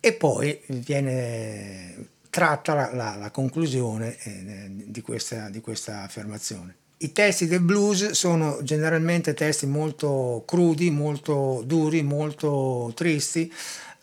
e 0.00 0.14
poi 0.14 0.58
viene 0.68 2.08
tratta 2.30 2.72
la, 2.72 2.94
la, 2.94 3.16
la 3.16 3.30
conclusione 3.30 4.16
eh, 4.22 4.66
di, 4.70 5.02
questa, 5.02 5.50
di 5.50 5.60
questa 5.60 6.04
affermazione. 6.04 6.76
I 6.96 7.12
testi 7.12 7.46
del 7.46 7.60
blues 7.60 8.10
sono 8.12 8.60
generalmente 8.62 9.34
testi 9.34 9.66
molto 9.66 10.44
crudi, 10.46 10.90
molto 10.90 11.62
duri, 11.66 12.02
molto 12.02 12.92
tristi, 12.94 13.52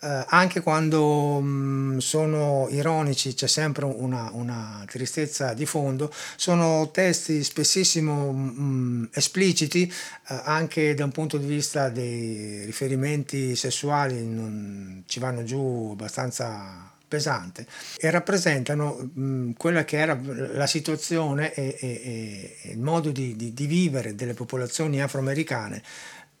eh, 0.04 0.24
anche 0.28 0.60
quando 0.60 1.40
mh, 1.40 1.94
mm, 1.94 1.98
sono 1.98 2.66
ironici 2.70 3.34
c'è 3.34 3.46
sempre 3.46 3.84
una, 3.86 4.30
una, 4.32 4.84
tristezza 4.86 5.54
di 5.54 5.64
fondo, 5.64 6.12
sono 6.36 6.90
testi 6.90 7.42
spessissimo 7.42 8.32
mh, 8.32 8.54
mm, 8.60 9.04
espliciti 9.12 9.90
eh, 10.28 10.40
anche 10.44 10.94
da 10.94 11.04
un 11.04 11.12
punto 11.12 11.38
di 11.38 11.46
vista 11.46 11.88
dei 11.88 12.64
riferimenti 12.64 13.56
sessuali, 13.56 14.26
non, 14.26 15.04
ci 15.06 15.18
vanno 15.18 15.44
giù 15.44 15.90
abbastanza 15.92 16.91
pesante 17.12 17.66
e 17.98 18.08
rappresentano 18.08 19.10
mh, 19.12 19.50
quella 19.58 19.84
che 19.84 19.98
era 19.98 20.18
la 20.22 20.66
situazione 20.66 21.52
e, 21.52 21.76
e, 21.78 22.56
e 22.62 22.70
il 22.70 22.78
modo 22.78 23.10
di, 23.10 23.36
di, 23.36 23.52
di, 23.52 23.66
vivere 23.66 24.14
delle 24.14 24.32
popolazioni 24.32 25.02
afroamericane 25.02 25.82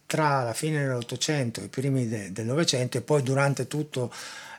tra 0.06 0.42
la 0.42 0.54
fine 0.54 0.82
dell'Ottocento 0.82 1.60
e 1.60 1.64
i 1.64 1.68
primi 1.68 2.08
de, 2.08 2.32
del 2.32 2.46
Novecento 2.46 2.96
e 2.96 3.02
poi 3.02 3.22
durante 3.22 3.66
tutto 3.66 4.10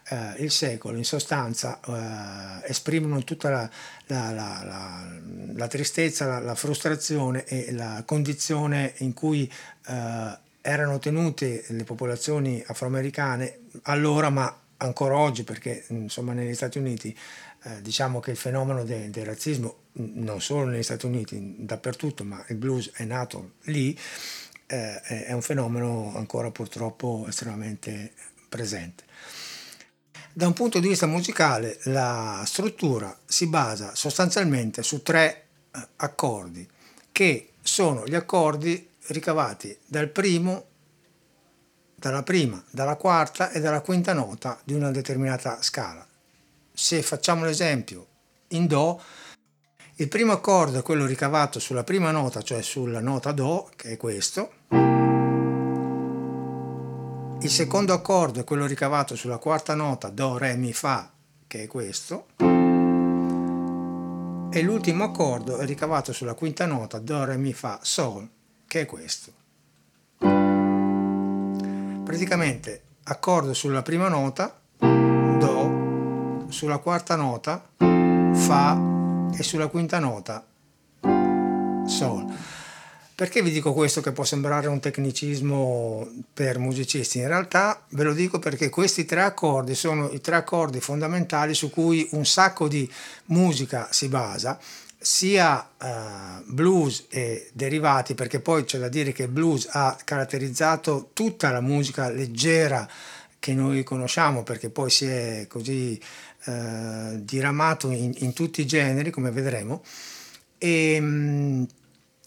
eh, 0.09 0.43
il 0.43 0.51
secolo. 0.51 0.97
In 0.97 1.03
sostanza 1.03 1.79
eh, 1.81 2.69
esprimono 2.69 3.23
tutta 3.23 3.49
la, 3.49 3.69
la, 4.05 4.31
la, 4.31 5.07
la 5.55 5.67
tristezza, 5.67 6.39
la, 6.39 6.53
frustrazione 6.53 7.43
e 7.45 7.71
la 7.71 8.03
condizione 8.05 8.93
in 8.97 9.13
cui 9.13 9.51
eh, 9.87 10.37
erano 10.61 10.99
tenute 10.99 11.63
le 11.69 11.83
popolazioni 11.83 12.63
afroamericane 12.67 13.61
allora, 13.83 14.29
ma 14.29 14.55
ancora 14.77 15.17
oggi, 15.17 15.43
perché 15.43 15.85
insomma 15.89 16.33
negli 16.33 16.53
Stati 16.53 16.77
Uniti 16.77 17.17
eh, 17.63 17.81
diciamo 17.81 18.19
che 18.19 18.31
il 18.31 18.37
fenomeno 18.37 18.83
del 18.83 19.09
de 19.09 19.23
razzismo, 19.23 19.75
non 19.93 20.41
solo 20.41 20.65
negli 20.65 20.83
Stati 20.83 21.05
Uniti, 21.05 21.55
dappertutto, 21.59 22.23
ma 22.23 22.43
il 22.49 22.55
blues 22.55 22.91
è 22.93 23.05
nato 23.05 23.53
lì, 23.63 23.97
eh, 24.67 25.01
è 25.01 25.31
un 25.31 25.41
fenomeno 25.41 26.13
ancora 26.15 26.51
purtroppo 26.51 27.25
estremamente 27.27 28.13
presente. 28.49 29.03
Da 30.35 30.47
un 30.47 30.53
punto 30.53 30.79
di 30.79 30.87
vista 30.87 31.05
musicale 31.05 31.79
la 31.83 32.43
struttura 32.45 33.15
si 33.23 33.47
basa 33.47 33.93
sostanzialmente 33.93 34.81
su 34.81 35.03
tre 35.03 35.45
eh, 35.71 35.87
accordi 35.97 36.67
che 37.11 37.49
sono 37.61 38.05
gli 38.05 38.15
accordi 38.15 38.89
ricavati 39.07 39.77
dal 39.85 40.09
primo 40.09 40.65
dalla 42.03 42.21
prima, 42.21 42.61
dalla 42.69 42.97
quarta 42.97 43.49
e 43.51 43.61
dalla 43.61 43.79
quinta 43.79 44.11
nota 44.11 44.59
di 44.65 44.73
una 44.73 44.91
determinata 44.91 45.61
scala. 45.61 46.05
Se 46.73 47.01
facciamo 47.01 47.45
l'esempio 47.45 48.07
in 48.49 48.67
Do, 48.67 49.01
il 49.95 50.09
primo 50.09 50.33
accordo 50.33 50.79
è 50.79 50.81
quello 50.81 51.05
ricavato 51.05 51.59
sulla 51.59 51.85
prima 51.85 52.11
nota, 52.11 52.41
cioè 52.41 52.61
sulla 52.61 52.99
nota 52.99 53.31
Do, 53.31 53.69
che 53.77 53.91
è 53.91 53.97
questo. 53.97 54.51
Il 57.39 57.49
secondo 57.49 57.93
accordo 57.93 58.41
è 58.41 58.43
quello 58.43 58.65
ricavato 58.65 59.15
sulla 59.15 59.37
quarta 59.37 59.73
nota 59.73 60.09
Do, 60.09 60.37
Re, 60.37 60.57
Mi, 60.57 60.73
Fa, 60.73 61.09
che 61.47 61.63
è 61.63 61.67
questo. 61.67 62.25
E 64.51 64.61
l'ultimo 64.61 65.05
accordo 65.05 65.59
è 65.59 65.65
ricavato 65.65 66.11
sulla 66.11 66.33
quinta 66.33 66.65
nota 66.65 66.99
Do, 66.99 67.23
Re, 67.23 67.37
Mi, 67.37 67.53
Fa, 67.53 67.79
Sol, 67.81 68.27
che 68.67 68.81
è 68.81 68.85
questo 68.85 70.52
praticamente 72.03 72.81
accordo 73.03 73.53
sulla 73.53 73.81
prima 73.81 74.07
nota, 74.07 74.59
Do, 74.77 76.45
sulla 76.49 76.77
quarta 76.77 77.15
nota, 77.15 77.69
Fa 77.77 78.79
e 79.35 79.43
sulla 79.43 79.67
quinta 79.67 79.99
nota, 79.99 80.45
Sol. 81.85 82.25
Perché 83.15 83.43
vi 83.43 83.51
dico 83.51 83.73
questo 83.73 84.01
che 84.01 84.11
può 84.11 84.23
sembrare 84.23 84.67
un 84.67 84.79
tecnicismo 84.79 86.07
per 86.33 86.57
musicisti? 86.57 87.19
In 87.19 87.27
realtà 87.27 87.85
ve 87.89 88.03
lo 88.03 88.13
dico 88.13 88.39
perché 88.39 88.69
questi 88.69 89.05
tre 89.05 89.21
accordi 89.21 89.75
sono 89.75 90.09
i 90.09 90.19
tre 90.19 90.35
accordi 90.35 90.79
fondamentali 90.79 91.53
su 91.53 91.69
cui 91.69 92.07
un 92.11 92.25
sacco 92.25 92.67
di 92.67 92.91
musica 93.25 93.87
si 93.91 94.07
basa 94.07 94.59
sia 95.03 95.69
uh, 95.81 96.43
blues 96.45 97.07
e 97.09 97.49
derivati, 97.51 98.15
perché 98.15 98.39
poi 98.39 98.63
c'è 98.63 98.79
da 98.79 98.87
dire 98.87 99.11
che 99.11 99.23
il 99.23 99.29
blues 99.29 99.67
ha 99.69 99.97
caratterizzato 100.01 101.09
tutta 101.11 101.51
la 101.51 101.59
musica 101.59 102.09
leggera 102.09 102.87
che 103.37 103.53
noi 103.53 103.83
conosciamo, 103.83 104.43
perché 104.43 104.69
poi 104.69 104.89
si 104.89 105.05
è 105.05 105.45
così 105.49 106.01
uh, 106.45 107.19
diramato 107.19 107.91
in, 107.91 108.13
in, 108.19 108.31
tutti 108.31 108.61
i 108.61 108.65
generi, 108.65 109.11
come 109.11 109.31
vedremo. 109.31 109.83
E, 110.57 110.97
um, 111.01 111.67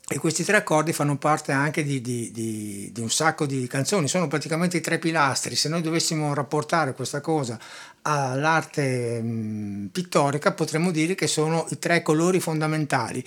e 0.09 0.19
questi 0.19 0.45
tre 0.45 0.59
accordi 0.59 0.93
fanno 0.93 1.17
parte 1.17 1.51
anche 1.51 1.83
di, 1.83 2.01
di, 2.01 2.31
di, 2.31 2.91
di, 2.93 3.01
un 3.01 3.11
sacco 3.11 3.45
di 3.45 3.67
canzoni, 3.67 4.07
sono 4.07 4.29
praticamente 4.29 4.77
i 4.77 4.81
tre 4.81 4.99
pilastri. 4.99 5.57
Se 5.57 5.69
noi 5.69 5.83
dovessimo 5.83 6.33
rapportare 6.33 6.95
questa 6.95 7.21
cosa 7.21 7.59
all'arte 8.03 9.21
mh, 9.21 9.89
pittorica, 9.91 10.53
potremmo 10.53 10.93
dire 10.93 11.17
che 11.17 11.27
sono 11.27 11.67
i 11.71 11.81
tre 11.81 12.03
colori 12.03 12.39
fondamentali. 12.39 13.25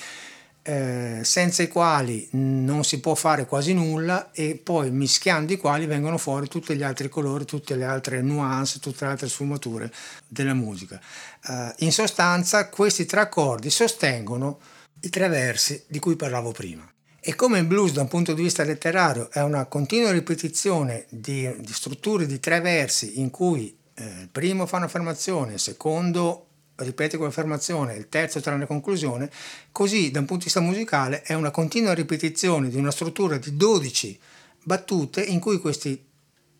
Eh, 0.61 1.21
senza 1.23 1.63
i 1.63 1.67
quali 1.67 2.27
non 2.31 2.83
si 2.83 2.99
può 2.99 3.15
fare 3.15 3.45
quasi 3.45 3.73
nulla 3.73 4.31
e 4.31 4.59
poi 4.61 4.91
mischiando 4.91 5.51
i 5.53 5.57
quali 5.57 5.85
vengono 5.85 6.17
fuori 6.17 6.47
tutti 6.47 6.75
gli 6.75 6.83
altri 6.83 7.09
colori, 7.09 7.43
tutte 7.43 7.75
le 7.75 7.85
altre 7.85 8.21
nuance, 8.21 8.79
tutte 8.79 9.03
le 9.03 9.11
altre 9.11 9.27
sfumature 9.27 9.91
della 10.27 10.53
musica. 10.53 10.99
Eh, 11.45 11.73
in 11.79 11.91
sostanza 11.91 12.69
questi 12.69 13.05
tre 13.05 13.21
accordi 13.21 13.69
sostengono 13.69 14.59
i 15.01 15.09
tre 15.09 15.27
versi 15.27 15.83
di 15.87 15.99
cui 15.99 16.15
parlavo 16.15 16.51
prima. 16.51 16.89
E 17.21 17.35
come 17.35 17.59
il 17.59 17.65
blues 17.65 17.91
da 17.91 18.01
un 18.01 18.07
punto 18.07 18.33
di 18.33 18.41
vista 18.41 18.63
letterario 18.63 19.29
è 19.31 19.41
una 19.41 19.65
continua 19.65 20.11
ripetizione 20.11 21.05
di, 21.09 21.53
di 21.59 21.73
strutture 21.73 22.25
di 22.25 22.39
tre 22.39 22.61
versi 22.61 23.19
in 23.19 23.29
cui 23.29 23.77
eh, 23.93 24.03
il 24.21 24.29
primo 24.31 24.65
fa 24.65 24.77
un'affermazione, 24.77 25.53
il 25.53 25.59
secondo 25.59 26.45
ripete 26.75 27.17
quell'affermazione, 27.17 27.95
il 27.95 28.07
terzo 28.07 28.39
tra 28.39 28.55
la 28.57 28.65
conclusione, 28.65 29.29
così 29.71 30.11
da 30.11 30.19
un 30.19 30.25
punto 30.25 30.45
di 30.45 30.51
vista 30.51 30.61
musicale 30.61 31.21
è 31.23 31.33
una 31.33 31.51
continua 31.51 31.93
ripetizione 31.93 32.69
di 32.69 32.77
una 32.77 32.91
struttura 32.91 33.37
di 33.37 33.55
12 33.55 34.19
battute 34.63 35.21
in 35.21 35.39
cui 35.39 35.59
questi 35.59 36.05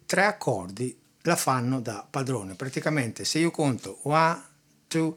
tre 0.05 0.25
accordi 0.25 0.97
la 1.21 1.35
fanno 1.35 1.79
da 1.79 2.05
padrone. 2.09 2.55
Praticamente 2.55 3.23
se 3.23 3.39
io 3.39 3.51
conto 3.51 3.99
1, 4.03 4.43
2, 4.87 5.13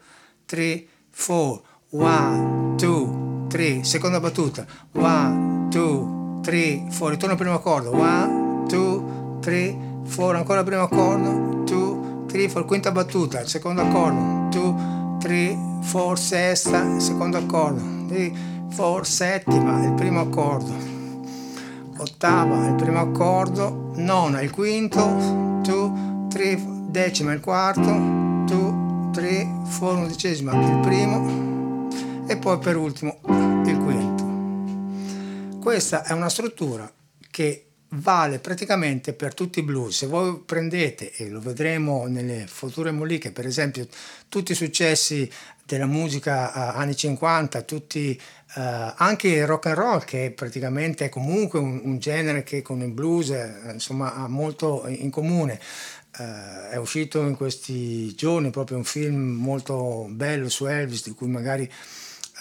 3, 0.46 0.86
4, 1.14 1.64
1, 1.94 2.74
2, 2.78 3.46
3, 3.48 3.84
seconda 3.84 4.18
battuta, 4.18 4.64
1, 4.92 5.68
2, 5.68 6.40
3, 6.40 6.84
4, 6.88 7.08
ritorno 7.08 7.32
al 7.32 7.38
primo 7.38 7.54
accordo, 7.54 7.92
1, 7.92 8.64
2, 8.66 9.02
3, 9.40 9.76
4, 10.14 10.36
ancora 10.38 10.60
il 10.60 10.64
primo 10.64 10.82
accordo, 10.84 11.62
2, 11.64 12.24
3, 12.28 12.44
4, 12.44 12.64
quinta 12.64 12.92
battuta, 12.92 13.46
secondo 13.46 13.82
accordo, 13.82 14.48
2, 14.58 14.74
3, 15.18 15.58
4, 15.92 16.16
sesta, 16.16 16.98
secondo 16.98 17.36
accordo, 17.36 17.82
3, 18.08 18.32
4, 18.74 19.04
settima, 19.04 19.84
il 19.84 19.92
primo 19.92 20.20
accordo, 20.20 20.72
ottava, 21.98 22.68
il 22.68 22.74
primo 22.74 23.00
accordo, 23.00 23.90
nona, 23.96 24.40
il 24.40 24.50
quinto, 24.50 25.60
2, 25.60 25.92
3, 26.30 26.62
decima, 26.86 27.34
il 27.34 27.40
quarto, 27.40 27.82
2, 28.46 29.10
3, 29.12 29.48
4, 29.78 29.98
undicesima, 29.98 30.52
il 30.54 30.80
primo 30.80 31.51
e 32.32 32.36
poi 32.38 32.58
per 32.58 32.76
ultimo 32.76 33.20
il 33.66 33.76
quinto. 33.76 35.60
Questa 35.60 36.02
è 36.02 36.12
una 36.12 36.30
struttura 36.30 36.90
che 37.30 37.66
vale 37.90 38.38
praticamente 38.38 39.12
per 39.12 39.34
tutti 39.34 39.58
i 39.58 39.62
blues. 39.62 39.98
Se 39.98 40.06
voi 40.06 40.40
prendete, 40.40 41.12
e 41.12 41.28
lo 41.28 41.40
vedremo 41.40 42.06
nelle 42.06 42.46
future 42.46 42.90
molliche, 42.90 43.32
per 43.32 43.44
esempio 43.44 43.86
tutti 44.30 44.52
i 44.52 44.54
successi 44.54 45.30
della 45.66 45.84
musica 45.84 46.48
uh, 46.54 46.78
anni 46.78 46.96
50, 46.96 47.60
tutti, 47.62 48.18
uh, 48.54 48.60
anche 48.96 49.28
il 49.28 49.46
rock 49.46 49.66
and 49.66 49.76
roll, 49.76 50.02
che 50.02 50.32
praticamente 50.34 51.04
è 51.04 51.08
comunque 51.10 51.58
un, 51.58 51.82
un 51.84 51.98
genere 51.98 52.42
che 52.44 52.62
con 52.62 52.80
il 52.80 52.92
blues 52.92 53.28
eh, 53.28 53.72
insomma, 53.74 54.14
ha 54.14 54.26
molto 54.26 54.84
in 54.86 55.10
comune. 55.10 55.60
Uh, 56.16 56.70
è 56.70 56.76
uscito 56.76 57.20
in 57.20 57.36
questi 57.36 58.14
giorni 58.14 58.48
proprio 58.48 58.78
un 58.78 58.84
film 58.84 59.32
molto 59.32 60.06
bello 60.08 60.48
su 60.48 60.64
Elvis, 60.64 61.04
di 61.04 61.12
cui 61.12 61.28
magari 61.28 61.70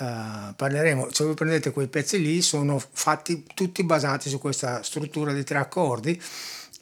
Uh, 0.01 0.55
parleremo, 0.55 1.09
se 1.11 1.23
voi 1.23 1.35
prendete 1.35 1.69
quei 1.69 1.87
pezzi 1.87 2.19
lì 2.19 2.41
sono 2.41 2.79
fatti 2.79 3.45
tutti 3.53 3.83
basati 3.83 4.29
su 4.29 4.39
questa 4.39 4.81
struttura 4.81 5.31
di 5.31 5.43
tre 5.43 5.59
accordi 5.59 6.19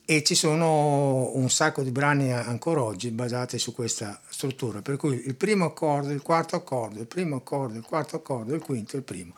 e 0.06 0.24
ci 0.24 0.36
sono 0.36 1.36
un 1.36 1.50
sacco 1.50 1.84
di 1.84 1.92
brani 1.92 2.32
ancora 2.32 2.82
oggi 2.82 3.12
basati 3.12 3.60
su 3.60 3.74
questa 3.74 4.22
struttura, 4.30 4.82
per 4.82 4.96
cui 4.96 5.22
il 5.26 5.36
primo 5.36 5.66
accordo, 5.66 6.12
il 6.12 6.22
quarto 6.22 6.56
accordo, 6.56 7.02
il 7.02 7.08
primo 7.08 7.36
accordo, 7.36 7.78
il 7.78 7.84
quarto 7.84 8.16
accordo, 8.16 8.56
il 8.56 8.62
quinto, 8.62 8.96
il 8.96 9.04
primo. 9.04 9.34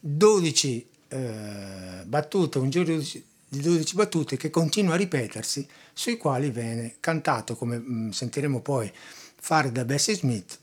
12 0.00 0.86
eh, 1.08 2.02
battute, 2.04 2.58
un 2.58 2.68
giro 2.68 2.84
di 2.94 3.24
12 3.48 3.94
battute 3.94 4.36
che 4.36 4.50
continua 4.50 4.94
a 4.94 4.98
ripetersi, 4.98 5.66
sui 5.94 6.18
quali 6.18 6.50
viene 6.50 6.96
cantato, 7.00 7.56
come 7.56 7.78
mh, 7.78 7.92
mm, 7.92 8.10
sentiremo 8.10 8.60
poi 8.60 8.92
fare 9.40 9.72
da 9.72 9.86
Bessie 9.86 10.14
Smith, 10.14 10.58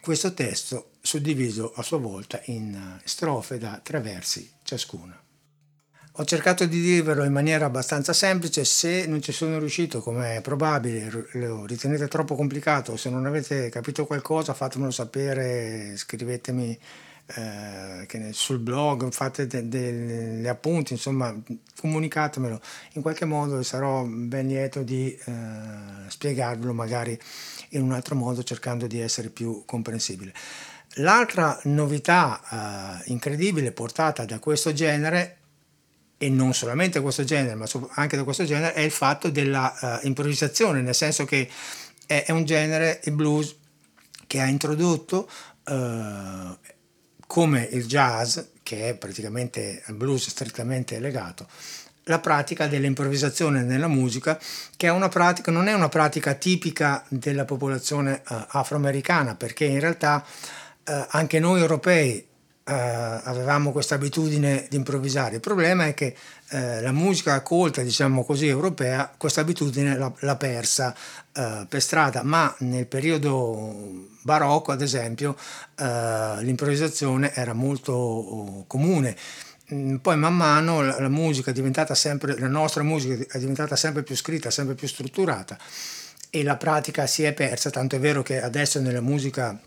questo 0.00 0.32
testo 0.32 0.91
suddiviso 1.02 1.72
a 1.74 1.82
sua 1.82 1.98
volta 1.98 2.40
in 2.44 2.74
eh, 2.74 3.00
strofe 3.04 3.58
da 3.58 3.80
tre 3.82 4.00
versi 4.00 4.48
ciascuna. 4.62 5.20
Ho 6.16 6.24
cercato 6.24 6.66
di 6.66 6.80
dirvelo 6.80 7.24
in 7.24 7.32
maniera 7.32 7.64
abbastanza 7.64 8.12
semplice, 8.12 8.66
se 8.66 9.06
non 9.06 9.22
ci 9.22 9.32
sono 9.32 9.58
riuscito, 9.58 10.02
come 10.02 10.36
è 10.36 10.40
probabile, 10.42 11.28
lo 11.32 11.64
ritenete 11.64 12.06
troppo 12.06 12.34
complicato, 12.34 12.98
se 12.98 13.08
non 13.08 13.24
avete 13.24 13.70
capito 13.70 14.04
qualcosa 14.04 14.52
fatemelo 14.52 14.90
sapere, 14.90 15.96
scrivetemi 15.96 16.78
eh, 17.34 18.32
sul 18.32 18.58
blog, 18.58 19.10
fate 19.10 19.46
degli 19.46 20.42
de, 20.42 20.48
appunti, 20.50 20.92
insomma 20.92 21.34
comunicatemelo 21.80 22.60
in 22.92 23.02
qualche 23.02 23.24
modo 23.24 23.58
e 23.58 23.64
sarò 23.64 24.04
ben 24.04 24.48
lieto 24.48 24.82
di 24.82 25.16
eh, 25.24 25.32
spiegarvelo 26.08 26.74
magari 26.74 27.18
in 27.70 27.82
un 27.82 27.92
altro 27.92 28.16
modo 28.16 28.42
cercando 28.42 28.86
di 28.86 29.00
essere 29.00 29.30
più 29.30 29.62
comprensibile. 29.64 30.34
L'altra 30.96 31.58
novità 31.64 33.00
eh, 33.00 33.10
incredibile 33.10 33.72
portata 33.72 34.24
da 34.24 34.38
questo 34.38 34.72
genere, 34.72 35.38
e 36.22 36.28
non 36.28 36.54
solamente 36.54 37.00
questo 37.00 37.24
genere, 37.24 37.56
ma 37.56 37.66
anche 37.94 38.16
da 38.16 38.22
questo 38.22 38.44
genere, 38.44 38.74
è 38.74 38.80
il 38.80 38.92
fatto 38.92 39.28
della 39.28 40.00
uh, 40.02 40.06
improvvisazione, 40.06 40.80
nel 40.80 40.94
senso 40.94 41.24
che 41.24 41.50
è, 42.06 42.24
è, 42.26 42.30
un 42.30 42.44
genere, 42.44 43.00
il 43.04 43.12
blues, 43.12 43.56
che 44.28 44.40
ha 44.40 44.46
introdotto, 44.46 45.28
uh, 45.64 46.56
come 47.26 47.68
il 47.72 47.86
jazz, 47.86 48.38
che 48.62 48.90
è 48.90 48.94
praticamente 48.94 49.82
al 49.86 49.94
blues 49.94 50.28
strettamente 50.28 51.00
legato, 51.00 51.48
la 52.04 52.20
pratica 52.20 52.68
dell'improvvisazione 52.68 53.62
nella 53.62 53.88
musica, 53.88 54.38
che 54.76 54.86
è 54.86 54.90
una 54.90 55.08
pratica, 55.08 55.50
non 55.50 55.66
è 55.66 55.72
una 55.72 55.88
pratica 55.88 56.34
tipica 56.34 57.04
della 57.08 57.44
popolazione 57.44 58.22
uh, 58.28 58.44
afroamericana, 58.46 59.34
perché 59.34 59.64
in 59.64 59.80
realtà 59.80 60.24
eh, 60.84 61.06
anche 61.10 61.38
noi 61.38 61.60
europei 61.60 62.26
eh, 62.64 62.72
avevamo 62.72 63.72
questa 63.72 63.96
abitudine 63.96 64.66
di 64.68 64.76
improvvisare. 64.76 65.36
Il 65.36 65.40
problema 65.40 65.86
è 65.86 65.94
che 65.94 66.14
eh, 66.50 66.80
la 66.80 66.92
musica 66.92 67.40
colta, 67.42 67.82
diciamo 67.82 68.24
così, 68.24 68.46
europea, 68.46 69.12
questa 69.16 69.40
abitudine 69.40 69.96
l'ha, 69.96 70.12
l'ha 70.20 70.36
persa 70.36 70.94
eh, 71.32 71.66
per 71.68 71.82
strada, 71.82 72.22
ma 72.22 72.54
nel 72.60 72.86
periodo 72.86 74.08
barocco, 74.22 74.72
ad 74.72 74.80
esempio, 74.80 75.36
eh, 75.76 76.36
l'improvvisazione 76.40 77.34
era 77.34 77.52
molto 77.52 77.92
oh, 77.92 78.64
comune. 78.66 79.16
Mm, 79.72 79.96
poi 79.96 80.16
man 80.16 80.36
mano 80.36 80.82
la, 80.82 81.08
musica 81.08 81.50
è 81.50 81.54
diventata 81.54 81.94
sempre, 81.94 82.38
la 82.38 82.48
nostra 82.48 82.82
musica 82.82 83.24
è 83.36 83.38
diventata 83.38 83.74
sempre 83.76 84.02
più 84.02 84.16
scritta, 84.16 84.50
sempre 84.50 84.74
più 84.74 84.86
strutturata 84.86 85.58
e 86.34 86.42
la 86.42 86.56
pratica 86.56 87.06
si 87.06 87.24
è 87.24 87.32
persa, 87.34 87.70
tanto 87.70 87.96
è 87.96 87.98
vero 87.98 88.22
che 88.22 88.40
adesso 88.40 88.80
nella 88.80 89.02
musica 89.02 89.58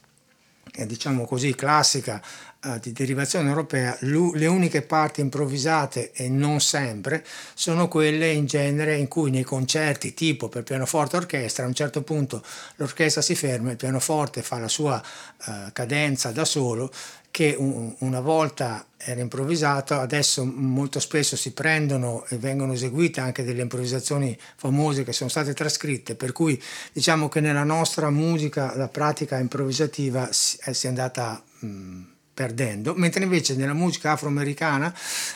diciamo 0.85 1.25
così, 1.25 1.55
classica 1.55 2.21
eh, 2.65 2.79
di 2.81 2.91
derivazione 2.91 3.49
europea, 3.49 3.95
le 4.01 4.47
uniche 4.47 4.81
parti 4.81 5.21
improvvisate 5.21 6.11
e 6.11 6.27
non 6.29 6.59
sempre 6.59 7.23
sono 7.53 7.88
quelle 7.88 8.31
in 8.31 8.47
genere 8.47 8.97
in 8.97 9.07
cui 9.07 9.29
nei 9.29 9.43
concerti 9.43 10.13
tipo 10.13 10.49
per 10.49 10.63
pianoforte 10.63 11.15
orchestra 11.15 11.63
a 11.63 11.67
un 11.67 11.75
certo 11.75 12.01
punto 12.01 12.43
l'orchestra 12.77 13.21
si 13.21 13.35
ferma, 13.35 13.71
il 13.71 13.77
pianoforte 13.77 14.41
fa 14.41 14.57
la 14.57 14.67
sua 14.67 15.01
uh, 15.45 15.51
cadenza 15.71 16.31
da 16.31 16.43
solo 16.43 16.91
che 17.35 17.53
un, 17.57 17.93
una 17.99 18.21
volta 18.21 18.87
era 18.95 19.19
improvvisato, 19.19 19.95
adesso 19.95 20.45
molto 20.45 21.01
spesso 21.01 21.35
si 21.35 21.51
prendono 21.51 22.23
e 22.29 22.37
vengono 22.37 22.71
eseguite 22.71 23.19
anche 23.19 23.43
delle 23.43 23.61
improvvisazioni 23.61 24.37
famose 24.55 25.03
che 25.03 25.11
sono 25.11 25.29
state 25.29 25.53
trascritte, 25.53 26.15
per 26.15 26.31
cui 26.31 26.57
diciamo 26.93 27.27
che 27.27 27.41
nella 27.41 27.65
nostra 27.65 28.09
musica 28.09 28.73
la 28.77 28.87
pratica 28.87 29.37
improvvisativa 29.37 30.31
si, 30.31 30.57
eh, 30.63 30.71
è 30.71 30.87
andata 30.87 31.43
mh, 31.59 32.01
perdendo, 32.33 32.93
mentre 32.95 33.25
invece 33.25 33.55
nella 33.55 33.73
musica 33.73 34.11
afroamericana 34.11 34.95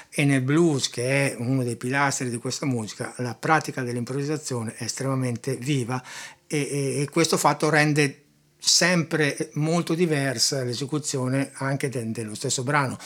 e 0.09 0.23
nel 0.23 0.39
blues, 0.39 0.89
che 0.89 1.33
è 1.33 1.35
uno 1.37 1.65
dei 1.65 1.75
pilastri 1.75 2.29
di 2.29 2.37
questa 2.37 2.65
musica, 2.65 3.13
la 3.17 3.35
pratica 3.35 3.83
dell'improvvisazione 3.83 4.73
è 4.77 4.85
estremamente 4.85 5.57
viva 5.57 6.01
e, 6.47 6.59
e, 6.59 7.01
e 7.01 7.09
questo 7.09 7.35
fatto 7.35 7.69
rende 7.69 8.23
sempre 8.59 9.49
molto 9.53 9.93
diversa 9.93 10.63
l'esecuzione 10.63 11.51
anche 11.53 11.87
de- 11.87 12.11
dello 12.11 12.35
stesso 12.35 12.63
brano 12.63 12.97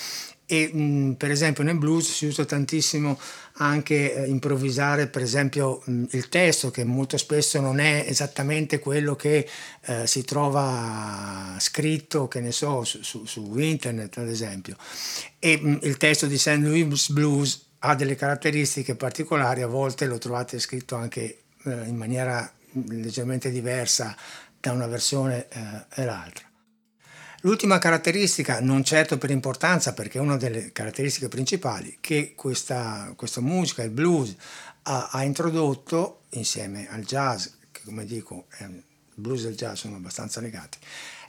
e 0.46 0.70
mh, 0.74 1.14
per 1.14 1.32
esempio 1.32 1.64
nel 1.64 1.78
blues 1.78 2.12
si 2.12 2.26
usa 2.26 2.44
tantissimo 2.44 3.18
anche 3.58 4.14
eh, 4.14 4.28
improvvisare 4.28 5.08
per 5.08 5.22
esempio 5.22 5.82
mh, 5.86 6.06
il 6.12 6.28
testo 6.28 6.70
che 6.70 6.84
molto 6.84 7.18
spesso 7.18 7.62
non 7.62 7.80
è 7.80 8.06
esattamente 8.08 8.80
quello 8.80 9.16
che 9.16 9.48
eh, 9.86 10.08
si 10.08 10.24
trova 10.24 11.56
scritto 11.60 12.28
che 12.28 12.42
ne 12.42 12.52
so 12.52 12.84
su, 12.84 13.02
su, 13.04 13.26
su 13.26 13.58
internet 13.58 14.18
ad 14.18 14.28
esempio 14.28 14.76
e 15.40 15.60
mh, 15.62 15.80
il 15.84 15.98
testo 15.98 16.26
di 16.26 16.38
St. 16.38 16.58
Louis 16.60 17.10
Blues 17.10 17.66
ha 17.80 17.96
delle 17.96 18.16
caratteristiche 18.16 18.96
particolari 18.96 19.62
a 19.62 19.68
volte 19.68 20.06
lo 20.06 20.18
trovate 20.18 20.60
scritto 20.60 20.96
anche 20.96 21.44
eh, 21.64 21.88
in 21.88 21.96
maniera 21.96 22.52
leggermente 22.90 23.52
diversa 23.52 24.16
da 24.64 24.72
una 24.72 24.88
versione 24.88 25.48
eh, 25.50 25.60
e 25.94 26.06
l'altra. 26.06 26.50
L'ultima 27.42 27.80
caratteristica, 27.80 28.62
non 28.62 28.86
certo 28.86 29.18
per 29.18 29.30
importanza, 29.30 29.92
perché 29.92 30.20
è 30.20 30.22
una 30.22 30.38
delle 30.38 30.72
caratteristiche 30.72 31.28
principali, 31.28 31.98
che 32.00 32.32
questa, 32.34 33.12
questa 33.18 33.42
musica, 33.42 33.84
il 33.84 33.90
blues, 33.90 34.34
ha, 34.84 35.10
ha, 35.12 35.24
introdotto 35.24 36.22
insieme 36.30 36.88
al 36.90 37.04
jazz, 37.04 37.48
che 37.74 37.82
come 37.84 38.06
dico 38.06 38.46
il 38.60 38.82
blues 39.16 39.44
e 39.44 39.50
il 39.50 39.58
jazz 39.58 39.80
sono 39.80 39.98
abbastanza 39.98 40.40
legati, 40.40 40.78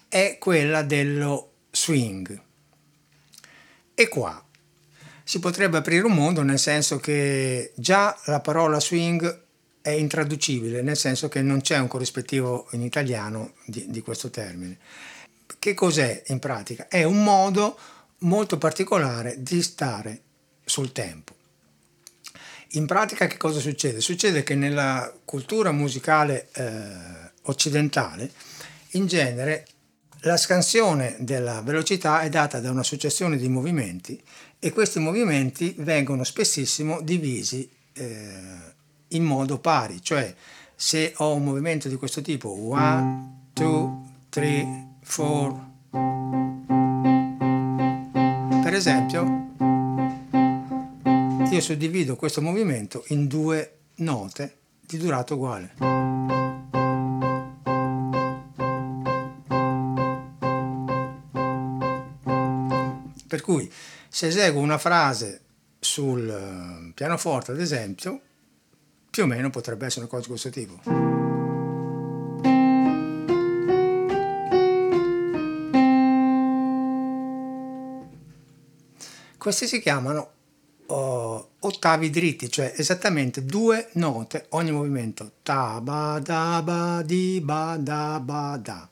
è 0.08 0.36
quella 0.38 0.82
dello 0.82 1.54
swing. 1.72 2.40
E 3.94 4.08
qua 4.08 4.44
si 5.24 5.40
potrebbe 5.40 5.78
aprire 5.78 6.06
un 6.06 6.14
mondo 6.14 6.42
nel 6.42 6.60
senso 6.60 7.00
che 7.00 7.72
già 7.74 8.16
la 8.26 8.38
parola 8.38 8.78
swing 8.78 9.43
è 9.84 9.90
intraducibile, 9.90 10.80
nel 10.80 10.96
senso 10.96 11.28
che 11.28 11.42
non 11.42 11.60
c'è 11.60 11.76
un 11.78 11.88
corrispettivo 11.88 12.68
in 12.70 12.80
italiano 12.80 13.52
di, 13.66 13.84
di 13.90 14.00
questo 14.00 14.30
termine. 14.30 14.78
Che 15.58 15.74
cos'è 15.74 16.22
in 16.28 16.38
pratica? 16.38 16.88
È 16.88 17.02
un 17.02 17.22
modo 17.22 17.78
molto 18.20 18.56
particolare 18.56 19.42
di 19.42 19.60
stare 19.60 20.22
sul 20.64 20.90
tempo. 20.92 21.34
In 22.68 22.86
pratica 22.86 23.26
che 23.26 23.36
cosa 23.36 23.60
succede? 23.60 24.00
Succede 24.00 24.42
che 24.42 24.54
nella 24.54 25.12
cultura 25.26 25.70
musicale 25.70 26.48
eh, 26.54 27.30
occidentale, 27.42 28.30
in 28.92 29.06
genere, 29.06 29.66
La 30.26 30.38
scansione 30.38 31.16
della 31.18 31.60
velocità 31.60 32.22
è 32.22 32.30
data 32.30 32.58
da 32.58 32.70
una 32.70 32.82
successione 32.82 33.36
di 33.36 33.46
movimenti 33.50 34.18
e 34.58 34.72
questi 34.72 34.98
movimenti 34.98 35.74
vengono 35.76 36.24
spessissimo 36.24 37.02
divisi 37.02 37.70
eh, 37.92 38.73
in 39.16 39.24
modo 39.24 39.58
pari, 39.58 40.02
cioè 40.02 40.34
se 40.74 41.12
ho 41.16 41.34
un 41.34 41.44
movimento 41.44 41.88
di 41.88 41.96
questo 41.96 42.20
tipo 42.20 42.52
1, 42.52 43.50
2, 43.52 43.90
3, 44.28 44.88
4 45.06 45.72
per 48.62 48.74
esempio 48.74 49.52
io 51.50 51.60
suddivido 51.60 52.16
questo 52.16 52.42
movimento 52.42 53.04
in 53.08 53.28
due 53.28 53.78
note 53.96 54.56
di 54.80 54.98
durata 54.98 55.34
uguale. 55.34 55.74
Per 63.28 63.40
cui 63.40 63.70
se 64.08 64.26
eseguo 64.26 64.60
una 64.60 64.78
frase 64.78 65.42
sul 65.78 66.28
eh, 66.28 66.92
pianoforte, 66.94 67.52
ad 67.52 67.60
esempio, 67.60 68.20
più 69.14 69.22
o 69.22 69.26
meno 69.26 69.48
potrebbe 69.48 69.86
essere 69.86 70.00
una 70.00 70.10
cosa 70.10 70.22
di 70.22 70.28
questo 70.28 70.50
tipo. 70.50 70.80
Questi 79.38 79.68
si 79.68 79.80
chiamano 79.80 80.30
uh, 80.86 81.46
ottavi 81.60 82.10
dritti, 82.10 82.50
cioè 82.50 82.74
esattamente 82.76 83.44
due 83.44 83.90
note 83.92 84.46
ogni 84.48 84.72
movimento. 84.72 85.34
Ta 85.44 85.80
ba 85.80 86.18
da 86.20 86.60
ba 86.64 87.02
di 87.04 87.40
ba 87.40 87.76
da 87.78 88.18
ba 88.18 88.58
da. 88.60 88.88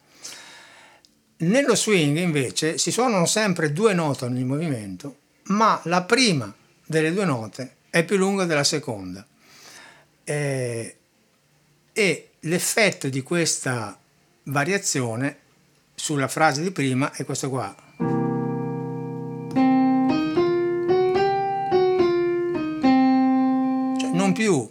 Nello 1.38 1.74
swing 1.74 2.16
invece 2.18 2.78
si 2.78 2.92
suonano 2.92 3.26
sempre 3.26 3.72
due 3.72 3.92
note 3.92 4.26
ogni 4.26 4.44
movimento, 4.44 5.16
ma 5.46 5.80
la 5.86 6.04
prima 6.04 6.54
delle 6.86 7.12
due 7.12 7.24
note 7.24 7.78
è 7.90 8.04
più 8.04 8.16
lunga 8.16 8.44
della 8.44 8.62
seconda. 8.62 9.26
Eh, 10.32 10.96
e 11.92 12.30
l'effetto 12.40 13.10
di 13.10 13.22
questa 13.22 13.98
variazione 14.44 15.36
sulla 15.94 16.26
frase 16.26 16.62
di 16.62 16.70
prima 16.70 17.12
è 17.12 17.26
questo 17.26 17.50
qua. 17.50 17.76
Cioè 23.98 24.10
non 24.14 24.32
più 24.32 24.70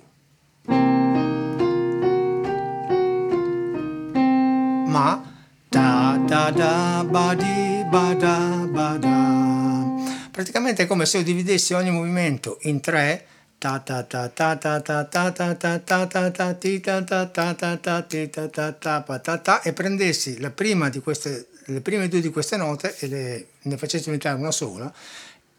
ma 4.87 5.23
da 5.69 6.19
da 6.25 7.05
ba 7.07 7.35
di 7.35 7.85
ba 7.87 8.15
da 8.15 8.67
ba 8.67 8.97
da. 8.97 10.29
Praticamente 10.31 10.83
è 10.83 10.87
come 10.87 11.05
se 11.05 11.19
io 11.19 11.23
dividessi 11.23 11.73
ogni 11.73 11.91
movimento 11.91 12.57
in 12.61 12.79
tre 12.81 13.27
ta 13.61 13.77
ta 13.77 14.01
ta 14.01 14.27
ta 14.27 14.55
ta 14.55 14.81
ta 14.81 15.05
ta 15.05 15.31
ta 15.31 15.53
ta 15.53 15.77
ta 15.77 16.07
ta 16.07 16.31
ta 16.31 16.53
ti 16.55 16.79
ta 16.79 17.03
ta 17.03 17.27
ta 17.27 17.53
ta 17.53 17.77
ta 17.77 18.01
ti 18.01 18.27
ta 18.27 18.47
ta 18.47 18.71
ta 18.71 19.01
pa 19.03 19.19
ta 19.19 19.37
ta 19.37 19.61
e 19.61 19.71
prendessi 19.71 20.39
la 20.39 20.49
prima 20.49 20.89
di 20.89 20.99
queste 20.99 21.49
le 21.65 21.81
prime 21.81 22.07
due 22.07 22.21
di 22.21 22.31
queste 22.31 22.57
note 22.57 22.95
e 22.97 23.07
le, 23.07 23.47
ne 23.61 23.77
facessi 23.77 24.05
diventare 24.05 24.39
una 24.39 24.49
sola 24.49 24.91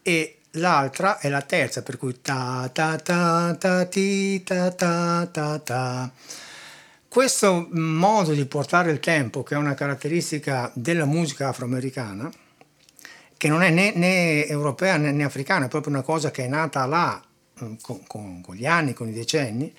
e 0.02 0.38
l'altra 0.52 1.20
è 1.20 1.28
la 1.28 1.42
terza 1.42 1.82
per 1.82 1.96
cui 1.96 2.20
ta 2.20 2.68
ta 2.72 2.96
ta 2.96 3.54
ta 3.56 3.84
ti 3.84 4.42
ta 4.42 4.72
ta 4.72 5.28
ta 5.30 5.58
ta 5.60 6.10
questo 7.06 7.68
modo 7.70 8.32
di 8.32 8.46
portare 8.46 8.90
il 8.90 8.98
tempo, 8.98 9.42
che 9.42 9.54
è 9.54 9.58
una 9.58 9.74
caratteristica 9.74 10.70
della 10.72 11.04
musica 11.04 11.48
afroamericana, 11.48 12.32
che 13.36 13.48
non 13.48 13.62
è 13.62 13.68
né, 13.68 13.92
né 13.94 14.46
europea 14.46 14.96
né, 14.96 15.12
né, 15.12 15.22
africana, 15.22 15.66
è 15.66 15.68
proprio 15.68 15.92
una 15.92 16.00
cosa 16.00 16.30
che 16.30 16.46
è 16.46 16.48
nata 16.48 16.86
là 16.86 17.22
con, 17.80 18.02
con, 18.06 18.40
con 18.40 18.54
gli 18.54 18.66
anni, 18.66 18.92
con 18.92 19.08
i 19.08 19.12
decenni, 19.12 19.72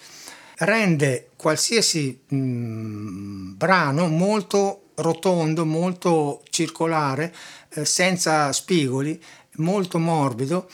rende 0.58 1.30
qualsiasi 1.36 2.22
mh, 2.28 2.36
mm, 2.36 3.54
brano 3.56 4.08
molto 4.08 4.90
rotondo, 4.96 5.66
molto 5.66 6.44
circolare, 6.50 7.34
eh, 7.70 7.86
senza 7.86 8.52
spigoli, 8.52 9.22
molto 9.58 10.00
morbido 10.00 10.70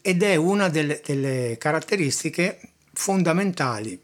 ed 0.00 0.22
è 0.22 0.36
una 0.36 0.68
delle, 0.68 1.00
delle 1.04 1.56
caratteristiche 1.58 2.60
fondamentali 2.92 4.00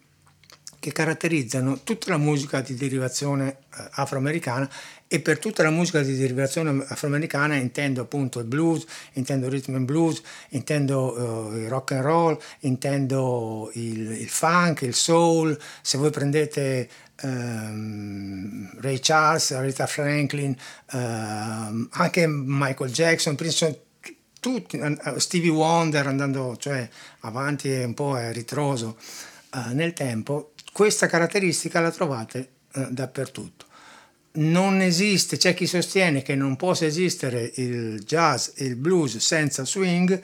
che 0.80 0.92
caratterizzano 0.92 1.80
tutta 1.84 2.10
la 2.10 2.16
musica 2.16 2.60
di 2.60 2.74
derivazione 2.74 3.48
eh, 3.50 3.88
afroamericana 3.92 4.68
e 5.12 5.20
per 5.20 5.38
tutta 5.38 5.62
la 5.62 5.70
musica 5.70 6.02
di 6.02 6.16
derivazione 6.16 6.84
afroamericana 6.86 7.56
intendo 7.56 8.00
appunto 8.02 8.38
il 8.38 8.46
blues, 8.46 8.86
intendo 9.14 9.46
il 9.46 9.52
rhythm 9.52 9.74
and 9.74 9.84
blues, 9.84 10.22
intendo 10.50 11.50
uh, 11.50 11.56
il 11.56 11.68
rock 11.68 11.92
and 11.92 12.02
roll, 12.02 12.38
intendo 12.60 13.72
il, 13.74 14.12
il, 14.12 14.28
funk, 14.28 14.82
il 14.82 14.94
soul, 14.94 15.58
se 15.82 15.98
voi 15.98 16.10
prendete 16.10 16.88
um, 17.22 18.70
Ray 18.80 19.00
Charles, 19.00 19.50
Aretha 19.50 19.88
Franklin, 19.88 20.56
uh, 20.92 20.96
anche 20.96 22.26
Michael 22.28 22.92
Jackson, 22.92 23.36
tutti, 24.38 24.80
Stevie 25.16 25.50
Wonder 25.50 26.06
andando 26.06 26.56
cioè, 26.56 26.88
avanti 27.20 27.68
un 27.68 27.94
po' 27.94 28.14
a 28.14 28.30
ritroso. 28.30 28.96
Uh, 29.52 29.74
nel 29.74 29.92
tempo, 29.92 30.49
questa 30.72 31.06
caratteristica 31.06 31.80
la 31.80 31.90
trovate 31.90 32.48
eh, 32.72 32.86
dappertutto. 32.90 33.66
Non 34.32 34.80
esiste, 34.80 35.36
c'è 35.36 35.54
chi 35.54 35.66
sostiene 35.66 36.22
che 36.22 36.36
non 36.36 36.54
possa 36.56 36.86
esistere 36.86 37.50
il 37.56 38.00
jazz 38.04 38.50
e 38.54 38.64
il 38.64 38.76
blues 38.76 39.16
senza 39.16 39.64
swing 39.64 40.22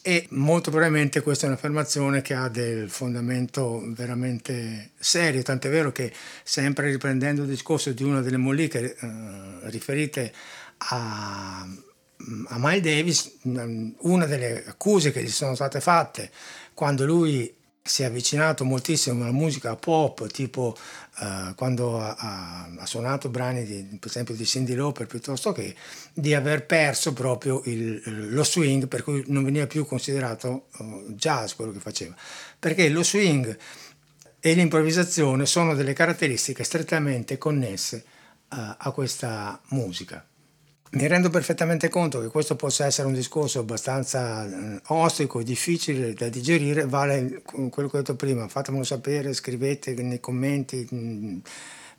e 0.00 0.26
molto 0.30 0.70
probabilmente 0.70 1.20
questa 1.20 1.44
è 1.44 1.48
un'affermazione 1.48 2.22
che 2.22 2.32
ha 2.32 2.48
del 2.48 2.88
fondamento 2.88 3.82
veramente 3.88 4.92
serio, 4.98 5.42
tant'è 5.42 5.68
vero 5.68 5.92
che 5.92 6.10
sempre 6.42 6.90
riprendendo 6.90 7.42
il 7.42 7.48
discorso 7.48 7.92
di 7.92 8.04
una 8.04 8.22
delle 8.22 8.38
molliche 8.38 8.96
eh, 8.96 9.08
riferite 9.68 10.32
a, 10.78 11.60
a 11.60 12.56
Miles 12.58 12.80
Davis, 12.80 13.38
una 13.42 14.24
delle 14.24 14.64
accuse 14.66 15.12
che 15.12 15.22
gli 15.22 15.28
sono 15.28 15.54
state 15.54 15.80
fatte 15.80 16.30
quando 16.72 17.04
lui 17.04 17.54
si 17.88 18.02
è 18.02 18.06
avvicinato 18.06 18.64
moltissimo 18.64 19.22
alla 19.22 19.32
musica 19.32 19.74
pop, 19.76 20.26
tipo 20.28 20.76
uh, 21.20 21.54
quando 21.54 21.98
ha, 21.98 22.68
ha, 22.76 22.86
suonato 22.86 23.28
brani 23.28 23.64
di, 23.64 23.96
per 23.98 24.08
esempio 24.08 24.34
di 24.34 24.44
Cindy 24.44 24.74
Lauper 24.74 25.06
piuttosto 25.06 25.52
che 25.52 25.74
di 26.12 26.34
aver 26.34 26.66
perso 26.66 27.12
proprio 27.12 27.62
il, 27.64 28.32
lo 28.32 28.44
swing, 28.44 28.86
per 28.88 29.02
cui 29.02 29.24
non 29.28 29.44
veniva 29.44 29.66
più 29.66 29.86
considerato 29.86 30.66
uh, 30.78 31.12
jazz 31.14 31.52
quello 31.52 31.72
che 31.72 31.80
faceva, 31.80 32.14
perché 32.58 32.88
lo 32.88 33.02
swing 33.02 33.56
e 34.40 34.52
l'improvvisazione 34.52 35.46
sono 35.46 35.74
delle 35.74 35.94
caratteristiche 35.94 36.64
strettamente 36.64 37.38
connesse 37.38 38.04
uh, 38.50 38.56
a 38.76 38.90
questa 38.92 39.60
musica. 39.68 40.24
Mi 40.90 41.06
rendo 41.06 41.28
perfettamente 41.28 41.90
conto 41.90 42.18
che 42.18 42.28
questo 42.28 42.56
possa 42.56 42.86
essere 42.86 43.08
un 43.08 43.12
discorso 43.12 43.58
abbastanza 43.58 44.46
eh, 44.46 44.80
ostico, 44.86 45.42
difficile 45.42 46.14
da 46.14 46.30
digerire, 46.30 46.86
vale 46.86 47.42
quello 47.42 47.90
che 47.90 47.96
ho 47.96 48.00
detto 48.00 48.16
prima, 48.16 48.48
fatemelo 48.48 48.84
sapere, 48.84 49.34
scrivete 49.34 49.92
nei 49.94 50.18
commenti, 50.18 50.88
mm, 50.92 51.38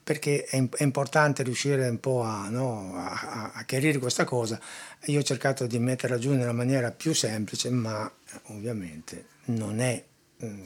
perché 0.03 0.43
è, 0.43 0.67
è 0.67 0.83
importante 0.83 1.43
riuscire 1.43 1.87
un 1.87 1.99
po' 1.99 2.23
a, 2.23 2.49
no, 2.49 2.95
a, 2.95 3.51
a, 3.53 3.63
chiarire 3.63 3.99
questa 3.99 4.23
cosa. 4.23 4.59
Io 5.05 5.19
ho 5.19 5.23
cercato 5.23 5.67
di 5.67 5.77
metterla 5.77 6.17
giù 6.17 6.33
nella 6.33 6.51
maniera 6.51 6.89
più 6.89 7.13
semplice, 7.13 7.69
ma 7.69 8.07
eh, 8.07 8.39
ovviamente 8.45 9.25
non 9.45 9.81
è 9.81 10.03
mm, 10.43 10.65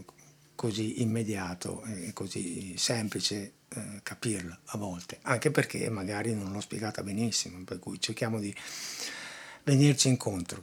così 0.55 1.01
immediato 1.01 1.83
e 1.83 2.13
così 2.13 2.75
semplice 2.77 3.51
eh, 3.75 3.99
capirla 4.03 4.57
a 4.65 4.77
volte, 4.77 5.19
anche 5.23 5.51
perché 5.51 5.89
magari 5.89 6.33
non 6.33 6.51
l'ho 6.51 6.61
spiegata 6.61 7.03
benissimo, 7.03 7.63
per 7.63 7.79
cui 7.79 7.99
cerchiamo 7.99 8.39
di 8.39 8.53
venirci 9.63 10.07
incontro. 10.07 10.61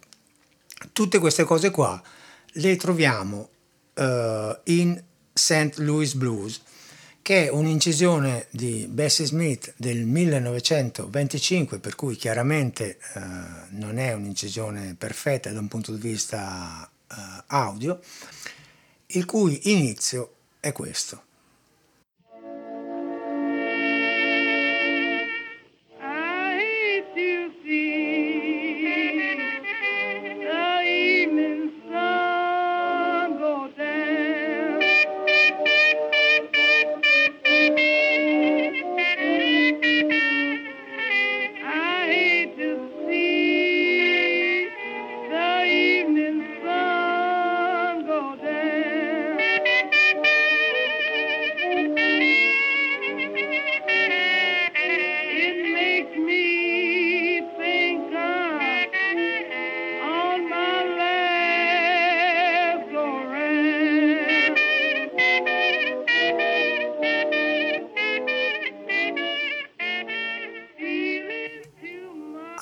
Tutte 0.92 1.18
queste 1.18 1.44
cose 1.44 1.70
qua 1.70 2.00
le 2.54 2.76
troviamo 2.76 3.48
eh, 3.94 4.60
in 4.64 5.02
St. 5.32 5.74
Louis 5.76 6.14
Blues, 6.14 6.60
che 7.22 7.46
è 7.46 7.50
un'incisione 7.50 8.46
di 8.50 8.86
Bessie 8.88 9.26
Smith 9.26 9.74
del 9.76 10.04
1925, 10.04 11.78
per 11.78 11.94
cui 11.94 12.16
chiaramente 12.16 12.98
eh, 13.14 13.20
non 13.70 13.98
è 13.98 14.12
un'incisione 14.12 14.94
perfetta 14.96 15.50
da 15.50 15.60
un 15.60 15.68
punto 15.68 15.92
di 15.92 16.00
vista 16.00 16.88
eh, 17.08 17.14
audio, 17.48 18.00
il 19.06 19.24
cui 19.24 19.72
inizio 19.72 20.34
è 20.60 20.72
questo. 20.72 21.24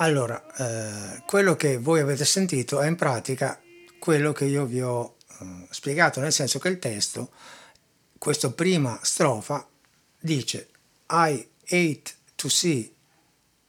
Allora, 0.09 0.42
eh, 0.57 1.23
quello 1.27 1.55
che 1.55 1.77
voi 1.77 2.01
avete 2.01 2.25
sentito 2.25 2.81
è 2.81 2.87
in 2.87 2.97
pratica 2.97 3.61
quello 3.99 4.33
che 4.33 4.47
io 4.47 4.64
vi 4.64 4.81
ho 4.81 5.16
eh, 5.38 5.66
spiegato, 5.68 6.18
nel 6.21 6.33
senso 6.33 6.59
che 6.59 6.68
il 6.68 6.79
testo, 6.79 7.31
questa 8.16 8.51
prima 8.51 8.99
strofa, 9.03 9.68
dice 10.18 10.71
I 11.11 11.47
hate 11.64 12.14
to 12.37 12.49
see 12.49 12.90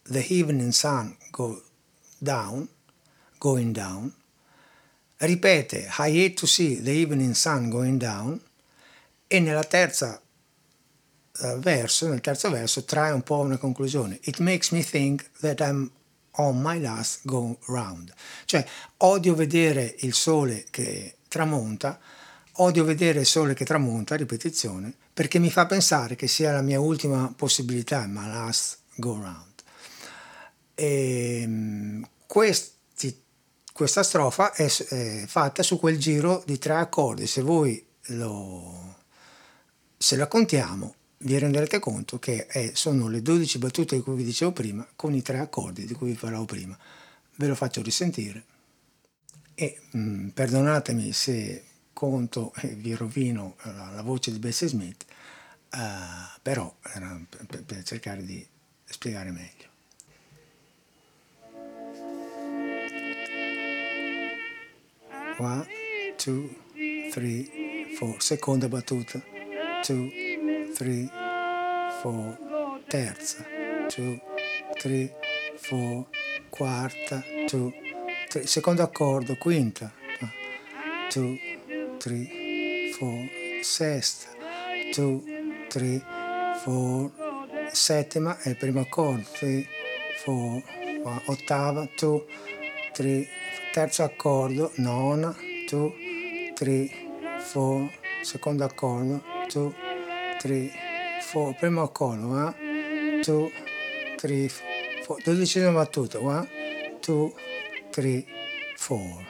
the 0.03 0.25
evening 0.29 0.71
sun 0.71 1.17
go 1.29 1.61
down, 2.17 2.69
going 3.37 3.73
down, 3.73 4.09
ripete 5.17 5.89
I 5.97 6.23
hate 6.23 6.35
to 6.35 6.45
see 6.47 6.81
the 6.81 6.91
evening 6.91 7.33
sun 7.33 7.69
going 7.69 7.99
down 7.99 8.41
e 9.27 9.39
nella 9.41 9.65
terza 9.65 10.21
uh, 11.41 11.59
verso, 11.59 12.07
nel 12.07 12.21
terzo 12.21 12.49
verso 12.49 12.85
trae 12.85 13.11
un 13.11 13.23
po' 13.23 13.39
una 13.39 13.57
conclusione. 13.57 14.19
It 14.21 14.39
makes 14.39 14.71
me 14.71 14.81
think 14.81 15.29
that 15.41 15.59
I'm 15.59 15.91
on 16.39 16.59
my 16.61 16.79
last 16.79 17.21
go 17.23 17.57
round. 17.67 18.13
Cioè 18.45 18.65
odio 18.97 19.35
vedere 19.35 19.95
il 19.99 20.13
sole 20.13 20.65
che 20.69 21.17
tramonta, 21.27 21.99
odio 22.53 22.83
vedere 22.83 23.19
il 23.21 23.25
sole 23.25 23.53
che 23.53 23.65
tramonta, 23.65 24.15
ripetizione, 24.15 24.93
perché 25.13 25.39
mi 25.39 25.51
fa 25.51 25.65
pensare 25.65 26.15
che 26.15 26.27
sia 26.27 26.51
la 26.51 26.61
mia 26.61 26.79
ultima 26.79 27.31
possibilità, 27.35 28.05
my 28.07 28.27
last 28.27 28.79
go 28.95 29.13
round. 29.13 29.47
E, 30.75 31.41
ehm, 31.41 32.07
questi, 32.25 33.21
questa 33.73 34.03
strofa 34.03 34.53
è, 34.53 34.65
è, 34.65 35.25
fatta 35.27 35.63
su 35.63 35.77
quel 35.77 35.97
giro 35.97 36.43
di 36.45 36.57
tre 36.57 36.75
accordi. 36.75 37.27
Se 37.27 37.41
voi 37.41 37.85
lo, 38.07 38.95
se 39.97 40.15
la 40.15 40.27
contiamo, 40.27 40.95
vi 41.19 41.37
renderete 41.37 41.79
conto 41.79 42.19
che 42.19 42.45
è, 42.45 42.71
sono 42.73 43.07
le 43.07 43.21
12 43.21 43.57
battute 43.57 43.95
di 43.95 44.01
cui 44.01 44.15
vi 44.15 44.23
dicevo 44.23 44.51
prima, 44.51 44.87
con 44.95 45.13
i 45.13 45.21
tre 45.21 45.39
accordi 45.39 45.85
di 45.85 45.93
cui 45.93 46.11
vi 46.11 46.17
parlavo 46.17 46.45
prima. 46.45 46.77
Ve 47.35 47.47
lo 47.47 47.55
faccio 47.55 47.81
risentire 47.81 48.43
e 49.55 49.77
mh, 49.91 49.99
mm, 49.99 50.27
perdonatemi 50.29 51.11
se 51.11 51.63
conto 51.91 52.53
e 52.61 52.69
vi 52.69 52.95
rovino 52.95 53.55
la, 53.63 53.91
la 53.93 54.01
voce 54.01 54.31
di 54.31 54.39
Bessie 54.39 54.69
Smith, 54.69 55.05
uh, 55.73 56.39
però 56.41 56.73
era 56.93 57.19
per, 57.45 57.63
per 57.63 57.83
cercare 57.83 58.23
di 58.23 58.45
spiegare 58.85 59.31
meglio. 59.31 59.67
One, 65.39 65.67
two, 66.17 66.49
three, 67.11 67.93
four. 67.97 68.21
Seconda 68.21 68.67
battuta. 68.69 69.21
Two, 69.83 70.09
three, 70.79 71.11
four. 72.01 72.37
Terza. 72.87 73.45
Two, 73.89 74.17
three, 74.79 75.11
four. 75.57 76.05
Quarta. 76.49 77.21
Two, 77.47 77.73
three. 78.29 78.47
Secondo 78.47 78.83
accordo. 78.83 79.35
Quinta. 79.35 79.91
Two, 81.09 81.37
three, 81.99 82.93
four. 82.97 83.29
Sesta. 83.61 84.29
Two, 84.93 85.21
three, 85.67 86.01
four. 86.63 87.11
Settima 87.71 88.37
è 88.39 88.49
il 88.49 88.55
primo 88.55 88.79
accordo. 88.79 89.25
Three, 89.33 89.67
four. 90.23 90.63
Ottava. 91.25 91.89
Two, 91.95 92.25
three, 92.93 93.27
terzo 93.73 94.03
accordo, 94.03 94.71
nona, 94.75 95.35
two, 95.67 95.93
three, 96.53 96.89
four, 97.37 97.89
secondo 98.21 98.63
accordo, 98.63 99.21
two, 99.47 99.73
three, 100.39 100.71
four, 101.21 101.53
primo 101.55 101.83
accordo, 101.83 102.27
one, 102.27 103.21
two, 103.21 103.51
three, 104.15 104.49
four, 105.03 105.21
dodicesima 105.21 105.71
battuta, 105.73 106.17
one, 106.19 106.97
two, 107.01 107.33
three, 107.91 108.25
four. 108.77 109.27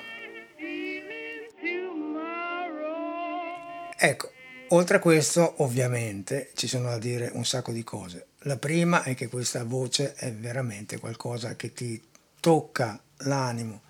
Ecco, 3.98 4.32
oltre 4.70 4.98
a 4.98 5.00
questo 5.00 5.56
ovviamente 5.58 6.52
ci 6.54 6.68
sono 6.68 6.90
da 6.90 7.00
dire 7.00 7.32
un 7.34 7.44
sacco 7.44 7.72
di 7.72 7.84
cose. 7.84 8.28
La 8.44 8.58
prima 8.58 9.02
è 9.02 9.16
che 9.16 9.28
questa 9.28 9.64
voce 9.64 10.14
è 10.14 10.32
veramente 10.32 11.00
qualcosa 11.00 11.56
che 11.56 11.74
ti 11.74 12.02
tocca 12.40 13.02
l'animo, 13.24 13.82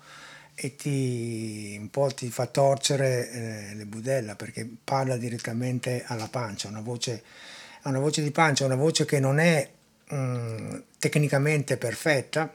e 0.62 0.76
ti, 0.76 1.74
un 1.80 1.88
po' 1.88 2.08
ti 2.08 2.28
fa 2.28 2.44
torcere 2.44 3.30
eh, 3.30 3.74
le 3.74 3.86
budella 3.86 4.36
perché 4.36 4.68
parla 4.84 5.16
direttamente 5.16 6.04
alla 6.06 6.28
pancia, 6.28 6.68
una 6.68 6.82
voce, 6.82 7.22
una 7.84 7.98
voce 7.98 8.22
di 8.22 8.30
pancia, 8.30 8.66
una 8.66 8.74
voce 8.74 9.06
che 9.06 9.20
non 9.20 9.38
è 9.38 9.66
mh, 10.06 10.14
mm, 10.14 10.76
tecnicamente 10.98 11.78
perfetta, 11.78 12.54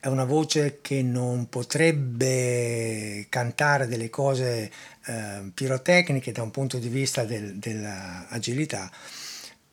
è 0.00 0.06
una 0.06 0.24
voce 0.24 0.78
che 0.80 1.02
non 1.02 1.50
potrebbe 1.50 3.26
cantare 3.28 3.86
delle 3.86 4.08
cose 4.08 4.72
eh, 5.04 5.50
pirotecniche 5.52 6.32
da 6.32 6.40
un 6.40 6.50
punto 6.50 6.78
di 6.78 6.88
vista 6.88 7.24
del, 7.24 7.56
dell'agilità, 7.56 8.90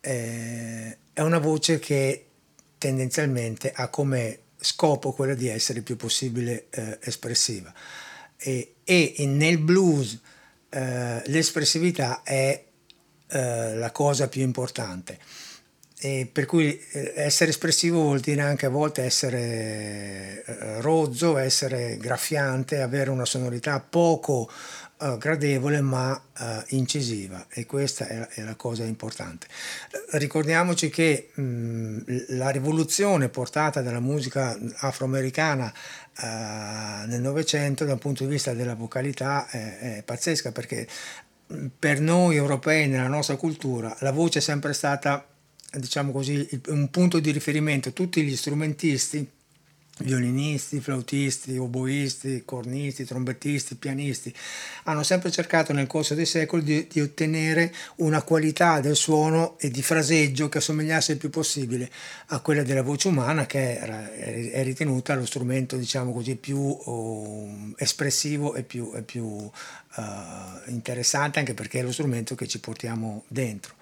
eh, 0.02 0.98
è 1.14 1.22
una 1.22 1.38
voce 1.38 1.78
che 1.78 2.26
tendenzialmente 2.76 3.72
ha 3.74 3.88
come 3.88 4.40
scopo 4.66 5.12
quello 5.12 5.34
di 5.34 5.48
essere 5.48 5.78
il 5.78 5.84
più 5.84 5.96
possibile 5.96 6.66
eh, 6.70 6.98
espressiva. 7.02 7.72
E, 8.36 8.74
e, 8.84 9.14
nel 9.26 9.58
blues 9.58 10.18
eh, 10.68 11.22
l'espressività 11.26 12.22
è 12.24 12.64
eh, 13.28 13.74
la 13.76 13.90
cosa 13.92 14.28
più 14.28 14.42
importante. 14.42 15.18
E 15.98 16.28
per 16.30 16.44
cui 16.46 16.78
eh, 16.90 17.12
essere 17.14 17.50
espressivo 17.50 18.02
vuol 18.02 18.20
dire 18.20 18.42
anche 18.42 18.66
a 18.66 18.70
volte 18.70 19.02
essere 19.02 20.42
eh, 20.44 20.80
rozzo, 20.80 21.38
essere 21.38 21.96
graffiante, 21.96 22.82
avere 22.82 23.10
una 23.10 23.24
sonorità 23.24 23.80
poco 23.80 24.50
uh, 24.98 25.16
gradevole 25.18 25.80
ma 25.80 26.12
uh, 26.12 26.44
incisiva 26.68 27.46
e 27.48 27.66
questa 27.66 28.06
è, 28.06 28.28
è, 28.28 28.42
la 28.42 28.54
cosa 28.54 28.84
importante. 28.84 29.46
Ricordiamoci 30.12 30.88
che 30.88 31.30
mh, 31.34 32.36
la 32.36 32.50
rivoluzione 32.50 33.28
portata 33.28 33.82
dalla 33.82 34.00
musica 34.00 34.58
afroamericana 34.76 35.72
uh, 36.20 37.08
nel 37.08 37.20
Novecento 37.20 37.84
dal 37.84 37.98
punto 37.98 38.24
di 38.24 38.30
vista 38.30 38.52
della 38.54 38.74
vocalità 38.74 39.48
è, 39.48 39.96
è 39.96 40.02
pazzesca 40.02 40.52
perché 40.52 40.86
per 41.78 42.00
noi 42.00 42.36
europei 42.36 42.88
nella 42.88 43.06
nostra 43.06 43.36
cultura 43.36 43.94
la 44.00 44.10
voce 44.10 44.40
è 44.40 44.42
sempre 44.42 44.72
stata 44.72 45.24
diciamo 45.70 46.10
così 46.10 46.48
un 46.68 46.90
punto 46.90 47.20
di 47.20 47.30
riferimento 47.30 47.92
tutti 47.92 48.22
gli 48.22 48.34
strumentisti 48.34 49.28
violinisti, 49.98 50.80
flautisti, 50.80 51.56
oboisti, 51.56 52.42
cornisti, 52.44 53.04
trombettisti, 53.04 53.76
pianisti, 53.76 54.34
hanno 54.84 55.02
sempre 55.02 55.30
cercato 55.30 55.72
nel 55.72 55.86
corso 55.86 56.14
dei 56.14 56.26
secoli 56.26 56.62
di, 56.62 56.86
di, 56.90 57.00
ottenere 57.00 57.72
una 57.96 58.22
qualità 58.22 58.80
del 58.80 58.96
suono 58.96 59.56
e 59.58 59.70
di 59.70 59.82
fraseggio 59.82 60.48
che 60.48 60.58
assomigliasse 60.58 61.12
il 61.12 61.18
più 61.18 61.30
possibile 61.30 61.90
a 62.26 62.40
quella 62.40 62.62
della 62.62 62.82
voce 62.82 63.08
umana 63.08 63.46
che 63.46 63.76
era, 63.76 64.12
è 64.12 64.62
ritenuta 64.62 65.14
lo 65.14 65.24
strumento 65.24 65.76
diciamo 65.76 66.12
così 66.12 66.36
più 66.36 66.58
oh, 66.58 67.72
espressivo 67.76 68.54
e 68.54 68.62
più, 68.62 68.92
e 68.94 69.02
più 69.02 69.24
uh, 69.24 69.50
interessante 70.66 71.38
anche 71.38 71.54
perché 71.54 71.78
è 71.78 71.82
lo 71.82 71.92
strumento 71.92 72.34
che 72.34 72.46
ci 72.46 72.58
portiamo 72.58 73.24
dentro. 73.28 73.75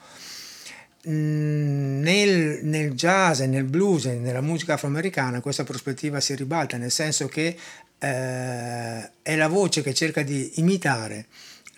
Nel, 1.06 2.60
nel, 2.62 2.92
jazz 2.92 3.40
e 3.40 3.46
nel 3.46 3.64
blues 3.64 4.06
e 4.06 4.14
nella 4.14 4.40
musica 4.40 4.74
afroamericana 4.74 5.40
questa 5.40 5.64
prospettiva 5.64 6.18
si 6.18 6.34
ribalta, 6.34 6.78
nel 6.78 6.90
senso 6.90 7.26
che 7.26 7.56
eh, 7.98 9.10
è 9.22 9.36
la 9.36 9.48
voce 9.48 9.82
che 9.82 9.92
cerca 9.92 10.22
di 10.22 10.52
imitare 10.56 11.26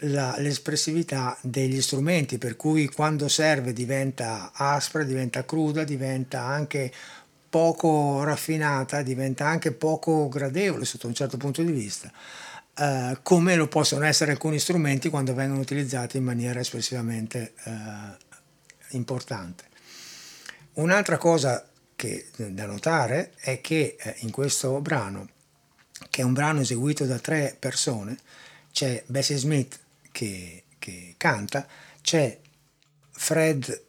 la, 0.00 0.34
l'espressività 0.38 1.36
degli 1.40 1.80
strumenti, 1.80 2.38
per 2.38 2.56
cui 2.56 2.88
quando 2.88 3.28
serve 3.28 3.72
diventa 3.72 4.50
aspra, 4.52 5.02
diventa 5.02 5.44
cruda, 5.44 5.84
diventa 5.84 6.42
anche 6.42 6.92
poco 7.48 8.22
raffinata, 8.22 9.02
diventa 9.02 9.46
anche 9.46 9.72
poco 9.72 10.28
gradevole 10.28 10.84
sotto 10.84 11.06
un 11.06 11.14
certo 11.14 11.36
punto 11.36 11.62
di 11.62 11.72
vista. 11.72 12.10
Uh, 12.78 13.16
come 13.22 13.56
lo 13.56 13.68
possono 13.68 14.04
essere 14.04 14.32
alcuni 14.32 14.58
strumenti 14.58 15.08
quando 15.08 15.32
vengono 15.32 15.60
utilizzati 15.60 16.18
in 16.18 16.24
maniera 16.24 16.60
espressivamente 16.60 17.54
uh, 17.64 17.70
importante. 18.90 19.64
Un'altra 20.74 21.16
cosa 21.16 21.66
che, 21.96 22.28
da 22.36 22.66
notare 22.66 23.32
è 23.36 23.60
che 23.60 23.96
eh, 23.98 24.16
in 24.18 24.30
questo 24.30 24.80
brano, 24.80 25.28
che 26.10 26.20
è 26.20 26.24
un 26.24 26.34
brano 26.34 26.60
eseguito 26.60 27.06
da 27.06 27.18
tre 27.18 27.56
persone, 27.58 28.18
c'è 28.72 29.02
Bessie 29.06 29.38
Smith 29.38 29.78
che, 30.12 30.64
che 30.78 31.14
canta, 31.16 31.66
c'è 32.02 32.38
Fred 33.10 33.84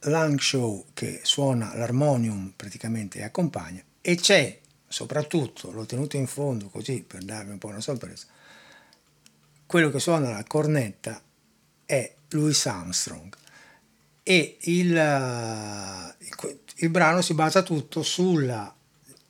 Langshaw 0.00 0.88
che 0.92 1.20
suona 1.22 1.74
l'armonium 1.74 2.52
praticamente 2.54 3.18
e 3.18 3.22
accompagna 3.24 3.82
e 4.00 4.14
c'è 4.16 4.60
soprattutto, 4.86 5.72
l'ho 5.72 5.86
tenuto 5.86 6.16
in 6.16 6.26
fondo 6.26 6.68
così 6.68 7.02
per 7.02 7.24
darvi 7.24 7.52
un 7.52 7.58
po' 7.58 7.68
una 7.68 7.80
sorpresa, 7.80 8.26
quello 9.64 9.90
che 9.90 9.98
suona 9.98 10.30
la 10.30 10.44
cornetta 10.44 11.20
è 11.84 12.14
Louis 12.28 12.66
Armstrong 12.66 13.34
e 14.28 14.56
il, 14.62 16.14
il 16.76 16.88
brano 16.88 17.20
si 17.22 17.34
basa 17.34 17.62
tutto 17.62 18.02
sulla 18.02 18.74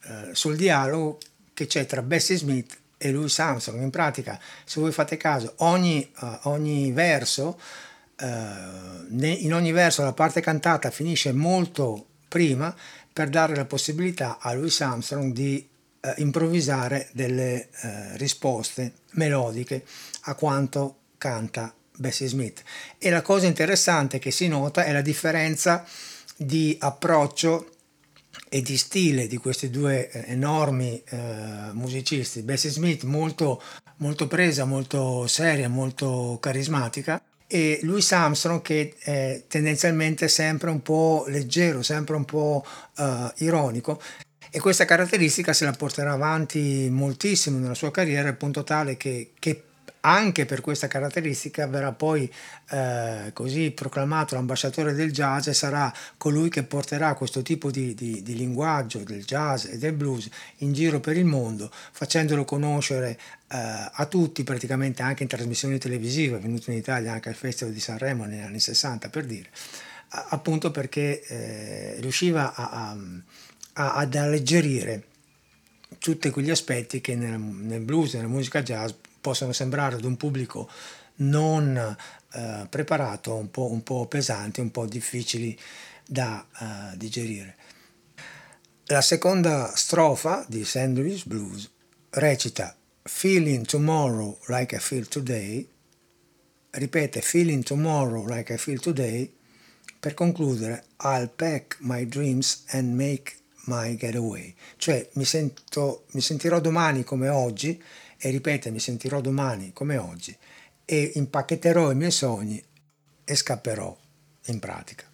eh, 0.08 0.34
sul 0.34 0.56
dialogo 0.56 1.18
che 1.52 1.66
c'è 1.66 1.84
tra 1.84 2.00
Bessie 2.00 2.36
Smith 2.36 2.78
e 2.96 3.10
Louis 3.10 3.36
Armstrong. 3.38 3.82
In 3.82 3.90
pratica, 3.90 4.38
se 4.64 4.80
voi 4.80 4.92
fate 4.92 5.16
caso, 5.16 5.54
ogni, 5.58 6.08
uh, 6.20 6.38
ogni 6.42 6.92
verso, 6.92 7.58
in 8.18 9.50
ogni 9.52 9.72
verso 9.72 10.02
la 10.02 10.12
parte 10.12 10.40
cantata 10.40 10.90
finisce 10.90 11.32
molto 11.32 12.06
prima 12.28 12.74
per 13.12 13.28
dare 13.28 13.54
la 13.54 13.66
possibilità 13.66 14.38
a 14.40 14.54
Louis 14.54 14.80
Armstrong 14.80 15.32
di 15.32 15.68
improvvisare 16.16 17.08
delle 17.12 17.68
risposte 18.14 18.92
melodiche 19.12 19.84
a 20.22 20.34
quanto 20.34 20.96
canta 21.18 21.74
Bessie 21.96 22.28
Smith. 22.28 22.62
E 22.98 23.10
la 23.10 23.22
cosa 23.22 23.46
interessante 23.46 24.18
che 24.18 24.30
si 24.30 24.48
nota 24.48 24.84
è 24.84 24.92
la 24.92 25.02
differenza 25.02 25.84
di 26.36 26.76
approccio 26.80 27.70
e 28.48 28.62
di 28.62 28.76
stile 28.76 29.26
di 29.26 29.38
questi 29.38 29.70
due 29.70 30.10
eh, 30.10 30.24
enormi 30.32 31.02
eh, 31.04 31.16
musicisti. 31.72 32.42
Bessie 32.42 32.70
Smith 32.70 33.02
molto, 33.04 33.62
molto 33.96 34.26
presa, 34.26 34.64
molto 34.64 35.26
seria, 35.26 35.68
molto 35.68 36.38
carismatica 36.40 37.20
e 37.48 37.78
Louis 37.82 38.10
Armstrong 38.10 38.60
che 38.60 38.94
è 38.98 39.42
tendenzialmente 39.46 40.28
sempre 40.28 40.70
un 40.70 40.82
po' 40.82 41.24
leggero, 41.28 41.82
sempre 41.82 42.16
un 42.16 42.24
po' 42.24 42.64
uh, 42.96 43.30
ironico 43.36 44.00
e 44.50 44.58
questa 44.58 44.84
caratteristica 44.84 45.52
se 45.52 45.64
la 45.64 45.72
porterà 45.72 46.12
avanti 46.12 46.88
moltissimo 46.90 47.58
nella 47.58 47.74
sua 47.74 47.90
carriera 47.90 48.28
al 48.28 48.36
punto 48.36 48.64
tale 48.64 48.96
che, 48.96 49.32
che 49.38 49.62
anche 50.06 50.46
per 50.46 50.60
questa 50.60 50.86
caratteristica 50.86 51.66
verrà 51.66 51.90
poi 51.90 52.32
eh, 52.70 53.30
così 53.32 53.72
proclamato 53.72 54.36
l'ambasciatore 54.36 54.92
del 54.94 55.10
jazz 55.10 55.48
e 55.48 55.54
sarà 55.54 55.92
colui 56.16 56.48
che 56.48 56.62
porterà 56.62 57.14
questo 57.14 57.42
tipo 57.42 57.72
di, 57.72 57.92
di, 57.92 58.22
di, 58.22 58.36
linguaggio 58.36 59.00
del 59.00 59.24
jazz 59.24 59.64
e 59.64 59.78
del 59.78 59.94
blues 59.94 60.28
in 60.58 60.72
giro 60.72 61.00
per 61.00 61.16
il 61.16 61.24
mondo, 61.24 61.68
facendolo 61.72 62.44
conoscere 62.44 63.18
eh, 63.48 63.90
a 63.92 64.06
tutti, 64.06 64.44
praticamente 64.44 65.02
anche 65.02 65.24
in 65.24 65.28
trasmissioni 65.28 65.76
televisive, 65.78 66.36
è 66.36 66.40
venuto 66.40 66.70
in 66.70 66.76
Italia 66.76 67.12
anche 67.12 67.28
al 67.28 67.34
Festival 67.34 67.74
di 67.74 67.80
Sanremo 67.80 68.26
negli 68.26 68.42
anni 68.42 68.60
60 68.60 69.08
per 69.08 69.24
dire, 69.24 69.48
appunto 70.08 70.70
perché 70.70 71.20
eh, 71.26 71.96
riusciva 71.98 72.54
a, 72.54 72.96
a, 73.72 73.94
ad 73.94 74.14
alleggerire 74.14 75.02
tutti 75.98 76.30
quegli 76.30 76.50
aspetti 76.50 77.00
che 77.00 77.16
nel, 77.16 77.40
nel 77.40 77.80
blues 77.80 78.14
nella 78.14 78.28
musica 78.28 78.62
jazz 78.62 78.92
possono 79.26 79.52
sembrare 79.52 79.96
ad 79.96 80.04
un 80.04 80.16
pubblico 80.16 80.70
non 81.16 81.76
eh, 81.76 82.66
preparato 82.70 83.34
un 83.34 83.50
po', 83.50 83.72
un 83.72 83.82
po', 83.82 84.06
pesanti, 84.06 84.60
un 84.60 84.70
po' 84.70 84.86
difficili 84.86 85.58
da 86.06 86.46
eh, 86.60 86.96
digerire. 86.96 87.56
La 88.84 89.00
seconda 89.00 89.72
strofa 89.74 90.44
di. 90.46 90.64
Louis 90.94 91.24
Blues 91.24 91.68
recita 92.10 92.76
Feeling 93.02 93.66
tomorrow 93.66 94.38
like 94.46 94.76
I 94.76 94.78
feel 94.78 95.08
today, 95.08 95.68
ripete 96.70 97.20
Feeling 97.20 97.64
tomorrow 97.64 98.24
like 98.26 98.52
I 98.52 98.58
feel 98.58 98.78
today, 98.78 99.34
per 99.98 100.14
concludere 100.14 100.84
I'll 100.98 101.28
pack 101.34 101.78
my 101.80 102.06
dreams 102.06 102.62
and 102.68 102.94
make 102.94 103.38
my 103.64 103.96
getaway, 103.96 104.54
cioè 104.76 105.08
mi, 105.14 105.24
sento, 105.24 106.04
mi 106.12 106.20
sentirò 106.20 106.60
domani 106.60 107.02
come 107.02 107.28
oggi 107.28 107.82
e 108.18 108.30
ripete 108.30 108.70
mi 108.70 108.80
sentirò 108.80 109.20
domani 109.20 109.72
come 109.72 109.96
oggi 109.96 110.36
e 110.84 111.12
impacchetterò 111.14 111.90
i 111.90 111.96
miei 111.96 112.10
sogni 112.10 112.62
e 113.24 113.34
scapperò 113.34 113.96
in 114.46 114.58
pratica. 114.58 115.04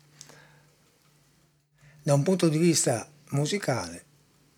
Da 2.03 2.15
un 2.15 2.23
punto 2.23 2.49
di 2.49 2.59
vista 2.59 3.09
musicale 3.31 4.05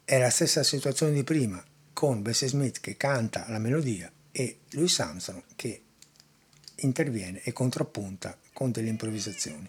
è 0.05 0.19
la 0.19 0.31
stessa 0.31 0.63
situazione 0.63 1.13
di 1.13 1.25
prima 1.25 1.63
con 1.93 2.23
Bessie 2.23 2.49
Smith 2.49 2.81
che 2.81 2.97
canta 2.97 3.47
la 3.49 3.59
melodia 3.59 4.11
e 4.33 4.59
Louis 4.71 4.99
Armstrong 4.99 5.43
che 5.55 5.83
interviene 6.77 7.41
e 7.43 7.53
contrappunta 7.53 8.37
con 8.53 8.71
delle 8.71 8.89
improvvisazioni. 8.89 9.69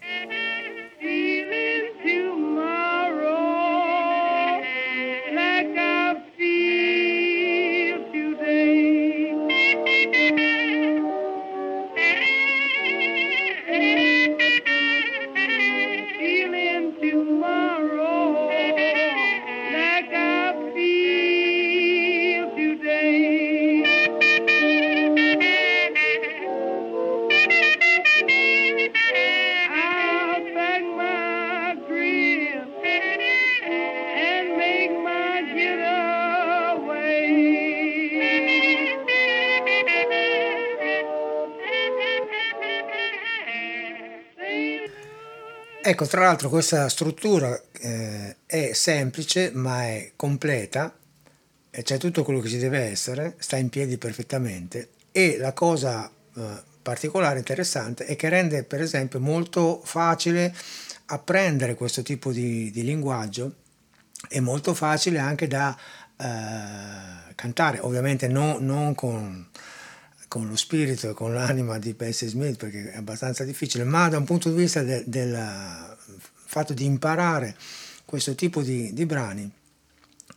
Ecco, 45.88 46.04
tra 46.04 46.22
l'altro 46.22 46.48
questa 46.48 46.88
struttura 46.88 47.56
eh, 47.78 48.38
è 48.44 48.72
semplice 48.72 49.52
ma 49.54 49.84
è 49.84 50.14
completa, 50.16 50.92
c'è 51.70 51.96
tutto 51.96 52.24
quello 52.24 52.40
che 52.40 52.48
ci 52.48 52.58
deve 52.58 52.80
essere, 52.80 53.36
sta 53.38 53.56
in 53.56 53.68
piedi 53.68 53.96
perfettamente 53.96 54.88
e 55.12 55.36
la 55.38 55.52
cosa 55.52 56.10
eh, 56.10 56.42
particolare, 56.82 57.38
interessante, 57.38 58.04
è 58.04 58.16
che 58.16 58.28
rende 58.28 58.64
per 58.64 58.80
esempio 58.80 59.20
molto 59.20 59.80
facile 59.84 60.52
apprendere 61.06 61.76
questo 61.76 62.02
tipo 62.02 62.32
di, 62.32 62.68
di 62.72 62.82
linguaggio 62.82 63.54
e 64.28 64.40
molto 64.40 64.74
facile 64.74 65.20
anche 65.20 65.46
da 65.46 65.78
eh, 66.16 67.32
cantare, 67.36 67.78
ovviamente 67.78 68.26
no, 68.26 68.56
non 68.58 68.92
con 68.96 69.48
con 70.36 70.48
lo 70.48 70.56
spirito 70.56 71.08
e 71.08 71.14
con 71.14 71.32
l'anima 71.32 71.78
di 71.78 71.94
Bessie 71.94 72.28
Smith 72.28 72.58
perché 72.58 72.92
è 72.92 72.96
abbastanza 72.98 73.42
difficile, 73.42 73.84
ma 73.84 74.06
da 74.10 74.18
un 74.18 74.24
punto 74.24 74.50
di 74.50 74.56
vista 74.56 74.82
de, 74.82 75.02
del 75.06 75.96
fatto 76.44 76.74
di 76.74 76.84
imparare 76.84 77.56
questo 78.04 78.34
tipo 78.34 78.60
di, 78.60 78.92
di 78.92 79.06
brani 79.06 79.50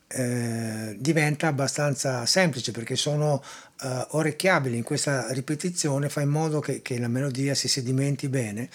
eh, 0.08 0.95
diventa 0.97 1.47
abbastanza 1.47 2.26
semplice 2.26 2.72
perché 2.72 2.95
sono 2.95 3.43
eh, 3.82 4.06
orecchiabili 4.12 4.78
in 4.78 4.84
questa 4.84 5.34
ripetizione 5.34 6.08
fa 6.08 6.22
in 6.22 6.30
modo 6.30 6.62
che, 6.62 6.82
che 6.82 6.97
la 6.97 7.10
melodia 7.10 7.54
si 7.54 7.68
sedimenti 7.68 8.30
bene. 8.30 8.70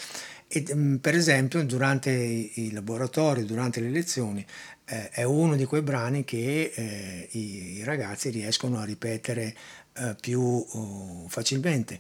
E 0.47 0.63
mm, 0.75 0.97
per 0.97 1.15
esempio 1.15 1.65
durante 1.65 2.11
i, 2.11 2.67
i 2.67 2.71
laboratori, 2.71 3.47
durante 3.47 3.81
le 3.81 3.89
lezioni 3.89 4.45
eh, 4.87 5.09
è 5.09 5.23
uno 5.23 5.57
di 5.57 5.65
quei 5.65 5.81
brani 5.81 6.25
che 6.25 6.71
eh, 6.75 7.29
i, 7.33 7.79
i, 7.79 7.85
ragazzi 7.85 8.29
riescono 8.29 8.79
a 8.79 8.85
ripetere 8.85 9.55
eh, 9.97 10.17
più 10.21 10.41
uh, 10.41 11.27
facilmente. 11.29 11.99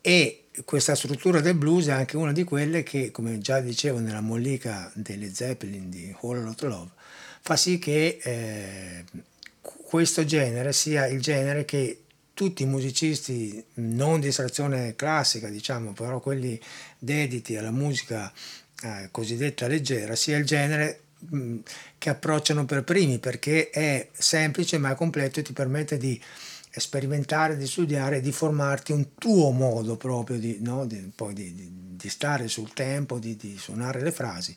E 0.00 0.44
questa 0.64 0.94
struttura 0.94 1.40
del 1.40 1.54
blues 1.54 1.86
è 1.86 1.92
anche 1.92 2.16
una 2.16 2.32
di 2.32 2.44
quelle 2.44 2.82
che, 2.82 3.10
come 3.10 3.38
già 3.38 3.60
dicevo 3.60 3.98
nella 3.98 4.20
mollica 4.20 4.90
delle 4.94 5.32
Zeppelin 5.34 5.90
di 5.90 6.14
Whole 6.20 6.42
Lot 6.42 6.62
Love, 6.62 6.90
fa 7.40 7.56
sì 7.56 7.78
che 7.78 8.18
eh, 8.22 9.04
questo 9.60 10.24
genere 10.24 10.72
sia 10.72 11.06
il 11.06 11.20
genere 11.20 11.64
che 11.64 12.00
tutti 12.34 12.64
i 12.64 12.66
musicisti 12.66 13.64
non 13.74 14.20
di 14.20 14.28
estrazione 14.28 14.94
classica, 14.96 15.48
diciamo, 15.48 15.92
però 15.92 16.20
quelli 16.20 16.60
dediti 16.98 17.56
alla 17.56 17.70
musica 17.70 18.32
eh, 18.82 19.08
cosiddetta 19.10 19.66
leggera, 19.68 20.16
sia 20.16 20.36
il 20.36 20.44
genere 20.44 21.00
mh, 21.30 21.58
che 21.96 22.10
approcciano 22.10 22.64
per 22.64 22.82
primi 22.84 23.18
perché 23.18 23.70
è 23.70 24.08
semplice 24.12 24.78
ma 24.78 24.94
completo 24.94 25.40
e 25.40 25.42
ti 25.42 25.52
permette 25.52 25.96
di 25.96 26.20
sperimentare, 26.80 27.56
di 27.56 27.66
studiare, 27.66 28.20
di 28.20 28.32
formarti 28.32 28.92
un 28.92 29.14
tuo 29.14 29.50
modo 29.50 29.96
proprio 29.96 30.38
di, 30.38 30.58
no? 30.60 30.86
di, 30.86 31.12
di, 31.32 31.70
di 31.96 32.08
stare 32.08 32.48
sul 32.48 32.72
tempo, 32.72 33.18
di, 33.18 33.56
suonare 33.58 34.00
le 34.00 34.12
frasi, 34.12 34.56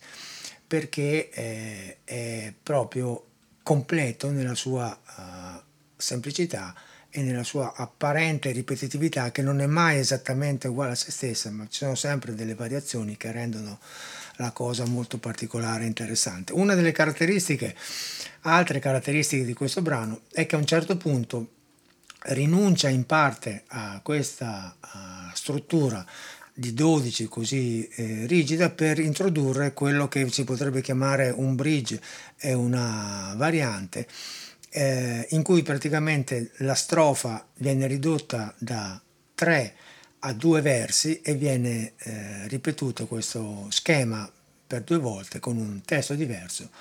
perché 0.66 1.30
è, 1.30 1.98
è 2.04 2.54
proprio 2.62 3.24
completo 3.62 4.32
nella 4.32 4.56
sua 4.56 4.88
uh, 4.90 5.62
semplicità 5.96 6.74
e 7.10 7.22
nella 7.22 7.44
sua 7.44 7.74
apparente 7.76 8.52
ripetitività 8.52 9.32
che 9.32 9.42
non 9.42 9.62
è 9.62 9.66
mai 9.66 9.98
esattamente 9.98 10.68
uguale 10.68 10.92
a 10.92 10.96
se 10.96 11.12
stessa, 11.12 11.50
ma 11.52 11.68
ci 11.68 11.80
sono 11.80 11.96
sempre 11.96 12.36
delle 12.36 12.56
variazioni 12.56 13.18
che 13.18 13.32
rendono 13.32 13.80
la 14.38 14.52
cosa 14.52 14.86
molto 14.86 15.18
particolare 15.18 15.84
e 15.84 15.88
interessante. 15.88 16.54
Una 16.54 16.76
delle 16.76 16.92
caratteristiche, 16.92 17.76
altre 18.42 18.80
caratteristiche 18.80 19.46
di 19.46 19.54
questo 19.54 19.82
brano 19.82 20.22
è 20.32 20.46
che 20.46 20.56
a 20.56 20.60
un 20.60 20.66
certo 20.66 20.96
punto 20.98 21.56
rinuncia 22.28 22.90
in 22.90 23.06
parte 23.06 23.64
a 23.68 24.00
questa 24.04 24.76
struttura 25.34 26.06
di 26.54 26.74
12 26.74 27.26
così 27.28 27.88
eh, 27.88 28.26
rigida 28.26 28.72
per 28.72 28.98
introdurre 28.98 29.74
quello 29.74 30.08
che 30.08 30.28
si 30.32 30.44
potrebbe 30.44 30.82
chiamare 30.82 31.30
un 31.30 31.56
bridge 31.56 32.02
e 32.36 32.54
una 32.54 33.36
variante 33.38 34.08
eh, 34.72 35.28
in 35.30 35.44
cui 35.44 35.62
praticamente 35.62 36.52
la 36.58 36.74
strofa 36.74 37.46
viene 37.58 37.86
ridotta 37.86 38.56
da 38.58 39.00
3 39.36 39.74
a 40.20 40.34
2 40.34 40.62
versi 40.62 41.22
e 41.22 41.36
viene 41.36 41.94
eh, 42.00 42.48
ripetuto 42.48 43.06
questo 43.06 43.68
schema 43.70 44.28
per 44.66 44.82
due 44.82 44.98
volte 44.98 45.40
con 45.40 45.58
un 45.58 45.82
testo 45.86 46.16
diverso 46.16 46.72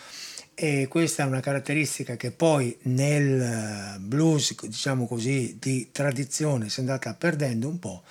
e 0.58 0.86
questa 0.88 1.22
è 1.22 1.26
una 1.26 1.40
caratteristica 1.40 2.16
che 2.16 2.30
poi 2.30 2.74
nel 2.84 3.98
blues 4.00 4.54
diciamo 4.66 5.06
così 5.06 5.58
di 5.60 5.90
tradizione 5.92 6.70
si 6.70 6.78
è 6.78 6.80
andata 6.80 7.12
perdendo 7.12 7.68
un 7.68 7.78
po' 7.78 8.02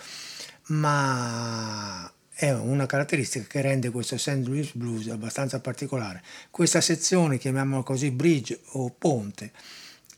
ma 0.67 2.07
è 2.37 2.51
una 2.51 2.85
caratteristica 2.85 3.47
che 3.47 3.61
rende 3.61 3.89
questo 3.89 4.17
St. 4.17 4.43
Louis 4.45 4.73
Blues 4.73 5.07
abbastanza 5.07 5.61
particolare. 5.61 6.21
Questa 6.51 6.81
sezione, 6.81 7.37
chiamiamola 7.37 7.81
così 7.81 8.11
bridge 8.11 8.59
o 8.71 8.89
ponte, 8.89 9.51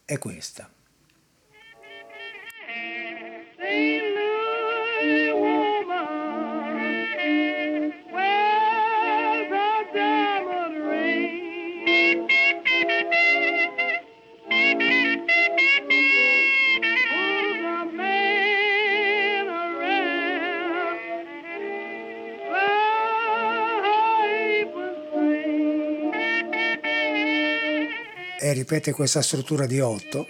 è 0.04 0.18
questa. 0.18 0.68
E 28.50 28.54
ripete 28.54 28.94
questa 28.94 29.22
struttura 29.22 29.66
di 29.66 29.80
8 29.80 30.28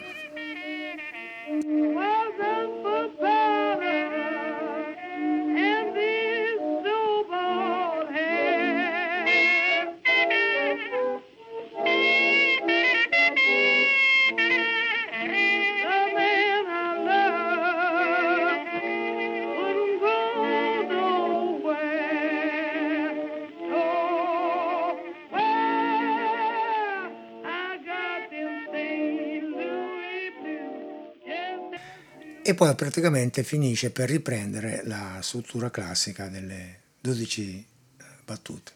e 32.48 32.54
poi 32.54 32.74
praticamente 32.76 33.44
finisce 33.44 33.92
per 33.92 34.08
riprendere 34.08 34.82
la 34.86 35.20
struttura 35.22 35.70
classica 35.70 36.30
delle 36.30 36.80
12 37.02 37.58
eh, 37.98 38.04
battute. 38.24 38.72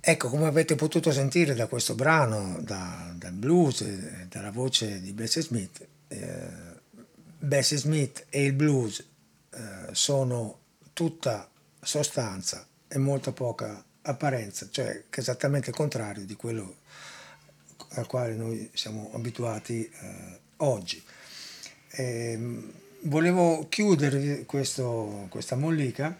Ecco, 0.00 0.30
come 0.30 0.46
avete 0.46 0.74
potuto 0.74 1.12
sentire 1.12 1.54
da 1.54 1.66
questo 1.66 1.94
brano, 1.94 2.58
da, 2.62 3.12
dal 3.14 3.34
blues, 3.34 3.84
dalla 4.28 4.50
voce 4.50 5.02
di 5.02 5.12
Bessie 5.12 5.42
Smith, 5.42 5.86
eh, 6.08 6.48
Bessie 7.38 7.76
Smith 7.76 8.24
e 8.30 8.46
il 8.46 8.54
blues 8.54 9.04
eh, 9.50 9.88
sono 9.92 10.60
tutta 10.94 11.50
sostanza 11.78 12.66
e 12.88 12.96
molto 12.96 13.34
poca 13.34 13.84
apparenza, 14.00 14.66
cioè 14.70 15.04
che 15.10 15.18
è 15.18 15.20
esattamente 15.20 15.68
il 15.68 15.76
contrario 15.76 16.24
di 16.24 16.36
quello 16.36 16.76
al 17.90 18.06
quale 18.06 18.34
noi 18.34 18.70
siamo 18.72 19.10
abituati 19.12 19.86
eh, 19.86 20.40
oggi. 20.56 21.04
Eh, 21.98 22.38
volevo 23.02 23.68
chiudere 23.70 24.44
questo, 24.44 25.28
questa 25.30 25.56
mollica 25.56 26.14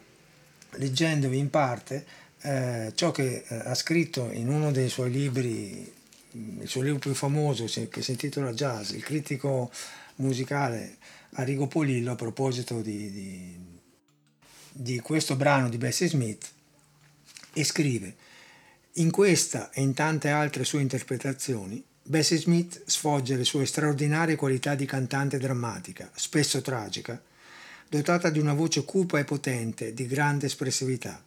leggendovi 0.71 1.37
in 1.37 1.51
parte 1.51 2.07
eh, 2.41 2.93
ciò 2.95 3.11
che 3.11 3.45
eh, 3.47 3.55
ha 3.57 3.75
scritto 3.75 4.31
in 4.33 4.49
uno 4.49 4.73
dei 4.73 4.89
suoi 4.89 5.11
libri, 5.11 5.93
il 6.31 6.67
suo 6.67 6.81
libro 6.81 6.99
più 6.99 7.13
famoso 7.13 7.65
che 7.91 8.01
si 8.01 8.13
intitola 8.13 8.55
Jazz, 8.55 8.93
il 8.93 9.03
critico 9.03 9.71
musicale 10.17 10.97
Arrigo 11.33 11.67
Polillo 11.67 12.13
a 12.13 12.17
proposito 12.17 12.81
di, 12.81 13.11
di, 13.11 13.59
di 14.73 15.01
questo 15.01 15.37
brano 15.37 15.69
di 15.69 15.77
Bessie 15.77 16.09
Smith 16.09 16.51
e 17.53 17.65
scrive 17.65 18.15
in 18.93 19.11
questa 19.11 19.71
e 19.73 19.83
in 19.83 19.93
tante 19.93 20.31
altre 20.31 20.65
sue 20.65 20.81
interpretazioni 20.81 21.85
Bessie 22.09 22.39
Smith 22.39 22.85
sfoggia 22.87 23.35
le 23.35 23.43
sue 23.43 23.67
straordinarie 23.67 24.37
qualità 24.37 24.77
di 24.77 24.87
cantante 24.87 25.39
drammatica, 25.39 26.09
spesso 26.15 26.63
tragica, 26.63 27.21
dotata 27.89 28.31
di 28.31 28.39
una 28.39 28.55
voce 28.55 28.85
cupa 28.85 29.19
e 29.19 29.25
potente, 29.25 29.93
di 29.93 30.07
grande 30.07 30.47
espressività. 30.47 31.21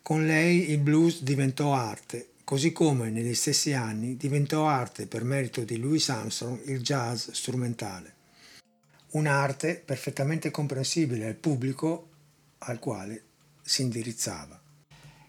Con 0.00 0.24
lei 0.24 0.70
il 0.70 0.78
blues 0.78 1.22
diventò 1.22 1.74
arte, 1.74 2.30
così 2.42 2.72
come 2.72 3.10
negli 3.10 3.34
stessi 3.34 3.74
anni 3.74 4.16
diventò 4.16 4.66
arte 4.66 5.06
per 5.06 5.24
merito 5.24 5.62
di 5.62 5.76
Louis 5.76 6.08
Armstrong 6.08 6.62
il 6.68 6.80
jazz 6.80 7.28
strumentale. 7.28 8.14
Un'arte 9.10 9.74
perfettamente 9.84 10.50
comprensibile 10.50 11.26
al 11.26 11.34
pubblico 11.34 12.08
al 12.60 12.78
quale 12.78 13.24
si 13.60 13.82
indirizzava. 13.82 14.58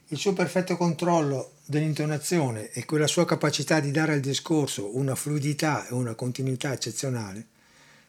Il 0.08 0.18
suo 0.18 0.32
perfetto 0.32 0.78
controllo 0.78 1.53
dell'intonazione 1.66 2.72
e 2.72 2.86
quella 2.86 3.08
sua 3.08 3.26
capacità 3.26 3.80
di 3.80 3.92
dare 3.92 4.14
al 4.14 4.20
discorso 4.20 4.98
una 4.98 5.16
fluidità 5.16 5.88
e 5.88 5.94
una 5.94 6.14
continuità 6.14 6.74
eccezionale 6.74 7.48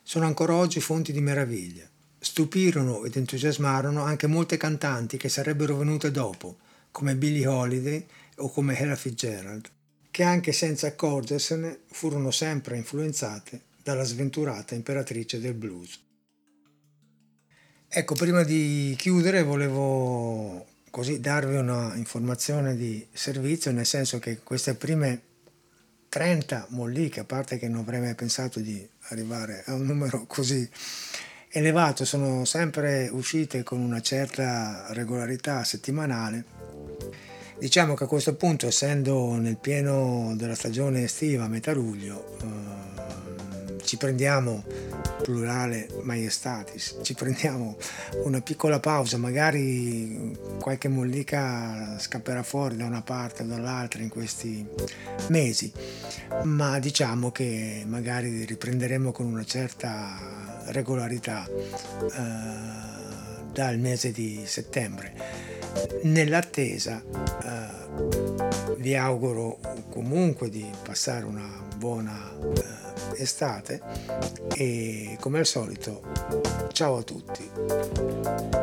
sono 0.03 0.27
ancora 0.27 0.55
oggi 0.55 0.81
fonti 0.81 1.13
di 1.13 1.21
meraviglia. 1.21 1.89
Stupirono 2.19 3.05
ed 3.05 3.17
entusiasmarono 3.17 4.03
anche 4.03 4.27
molte 4.27 4.57
cantanti 4.57 5.17
che 5.17 5.29
sarebbero 5.29 5.77
venute 5.77 6.11
dopo, 6.11 6.59
come 6.91 7.17
Billie 7.17 7.47
Holiday 7.47 8.07
o 8.37 8.51
come 8.51 8.79
Ella 8.79 8.97
Fitzgerald, 8.97 9.69
che 10.11 10.23
anche 10.23 10.53
senza 10.53 10.89
accorgersene 10.89 11.81
furono 11.87 12.31
sempre 12.31 12.77
influenzate 12.77 13.63
dalla 13.83 14.05
sventurata 14.05 14.75
imperatrice 14.75 15.41
del 15.41 15.55
blues. 15.55 16.01
Ecco, 17.89 18.15
prima 18.15 18.43
di 18.43 18.95
chiudere 18.99 19.43
volevo 19.43 20.67
così 20.95 21.19
darvi 21.19 21.57
una 21.57 21.93
informazione 21.97 22.77
di 22.77 23.05
servizio, 23.13 23.73
nel 23.73 23.85
senso 23.85 24.21
che 24.21 24.39
queste 24.45 24.75
prime 24.75 25.23
30 26.09 26.67
molliche, 26.69 27.19
a 27.19 27.25
parte 27.25 27.59
che 27.59 27.67
non 27.67 27.81
avrei 27.81 27.99
mai 27.99 28.15
pensato 28.15 28.61
di 28.61 28.89
arrivare 29.09 29.65
a 29.67 29.75
un 29.75 29.87
numero 29.87 30.25
così 30.29 30.71
elevato, 31.49 32.05
sono 32.05 32.45
sempre 32.45 33.09
uscite 33.11 33.65
con 33.65 33.81
una 33.81 34.01
certa 34.01 34.87
regolarità 34.91 35.65
settimanale. 35.65 36.45
Diciamo 37.59 37.95
che 37.95 38.05
a 38.05 38.07
questo 38.07 38.37
punto, 38.37 38.69
essendo 38.69 39.35
nel 39.35 39.57
pieno 39.57 40.35
della 40.37 40.55
stagione 40.55 41.03
estiva, 41.03 41.49
metà 41.49 41.73
luglio, 41.73 42.39
eh, 42.41 43.83
ci 43.85 43.97
prendiamo 43.97 44.63
plurale 45.25 45.89
maiestatis. 46.03 46.99
Ci 47.01 47.15
prendiamo 47.15 47.79
una 48.25 48.43
piccola 48.43 48.79
pausa, 48.79 49.17
magari 49.17 50.37
qualche 50.61 50.89
mollica 50.89 51.99
scapperà 51.99 52.43
fuori 52.43 52.77
da 52.77 52.85
una 52.85 53.01
parte 53.01 53.43
o 53.43 53.47
dall'altra 53.47 54.03
in 54.03 54.11
questi 54.11 54.67
mesi, 55.29 55.73
ma 56.43 56.79
diciamo 56.79 57.33
che 57.33 57.85
magari 57.87 58.45
riprenderemo 58.45 59.13
con 59.13 59.25
una 59.25 59.45
certa 59.45 60.63
regolarità 60.67 61.47
eh, 61.47 63.51
dal 63.51 63.79
mese 63.79 64.13
di 64.13 64.43
settembre. 64.45 65.15
Nell'attesa 66.03 67.03
eh, 67.43 68.44
vi 68.79 68.97
auguro 68.97 69.59
comunque 69.91 70.49
di 70.49 70.65
passare 70.83 71.25
una 71.25 71.63
buona 71.77 72.33
eh, 72.41 73.23
estate 73.23 73.81
e 74.55 75.17
come 75.21 75.39
al 75.39 75.47
solito 75.47 76.03
ciao 76.73 76.97
a 76.99 77.03
tutti 77.03 77.51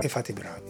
e 0.02 0.08
fate 0.08 0.32
i 0.32 0.34
bravi. 0.34 0.70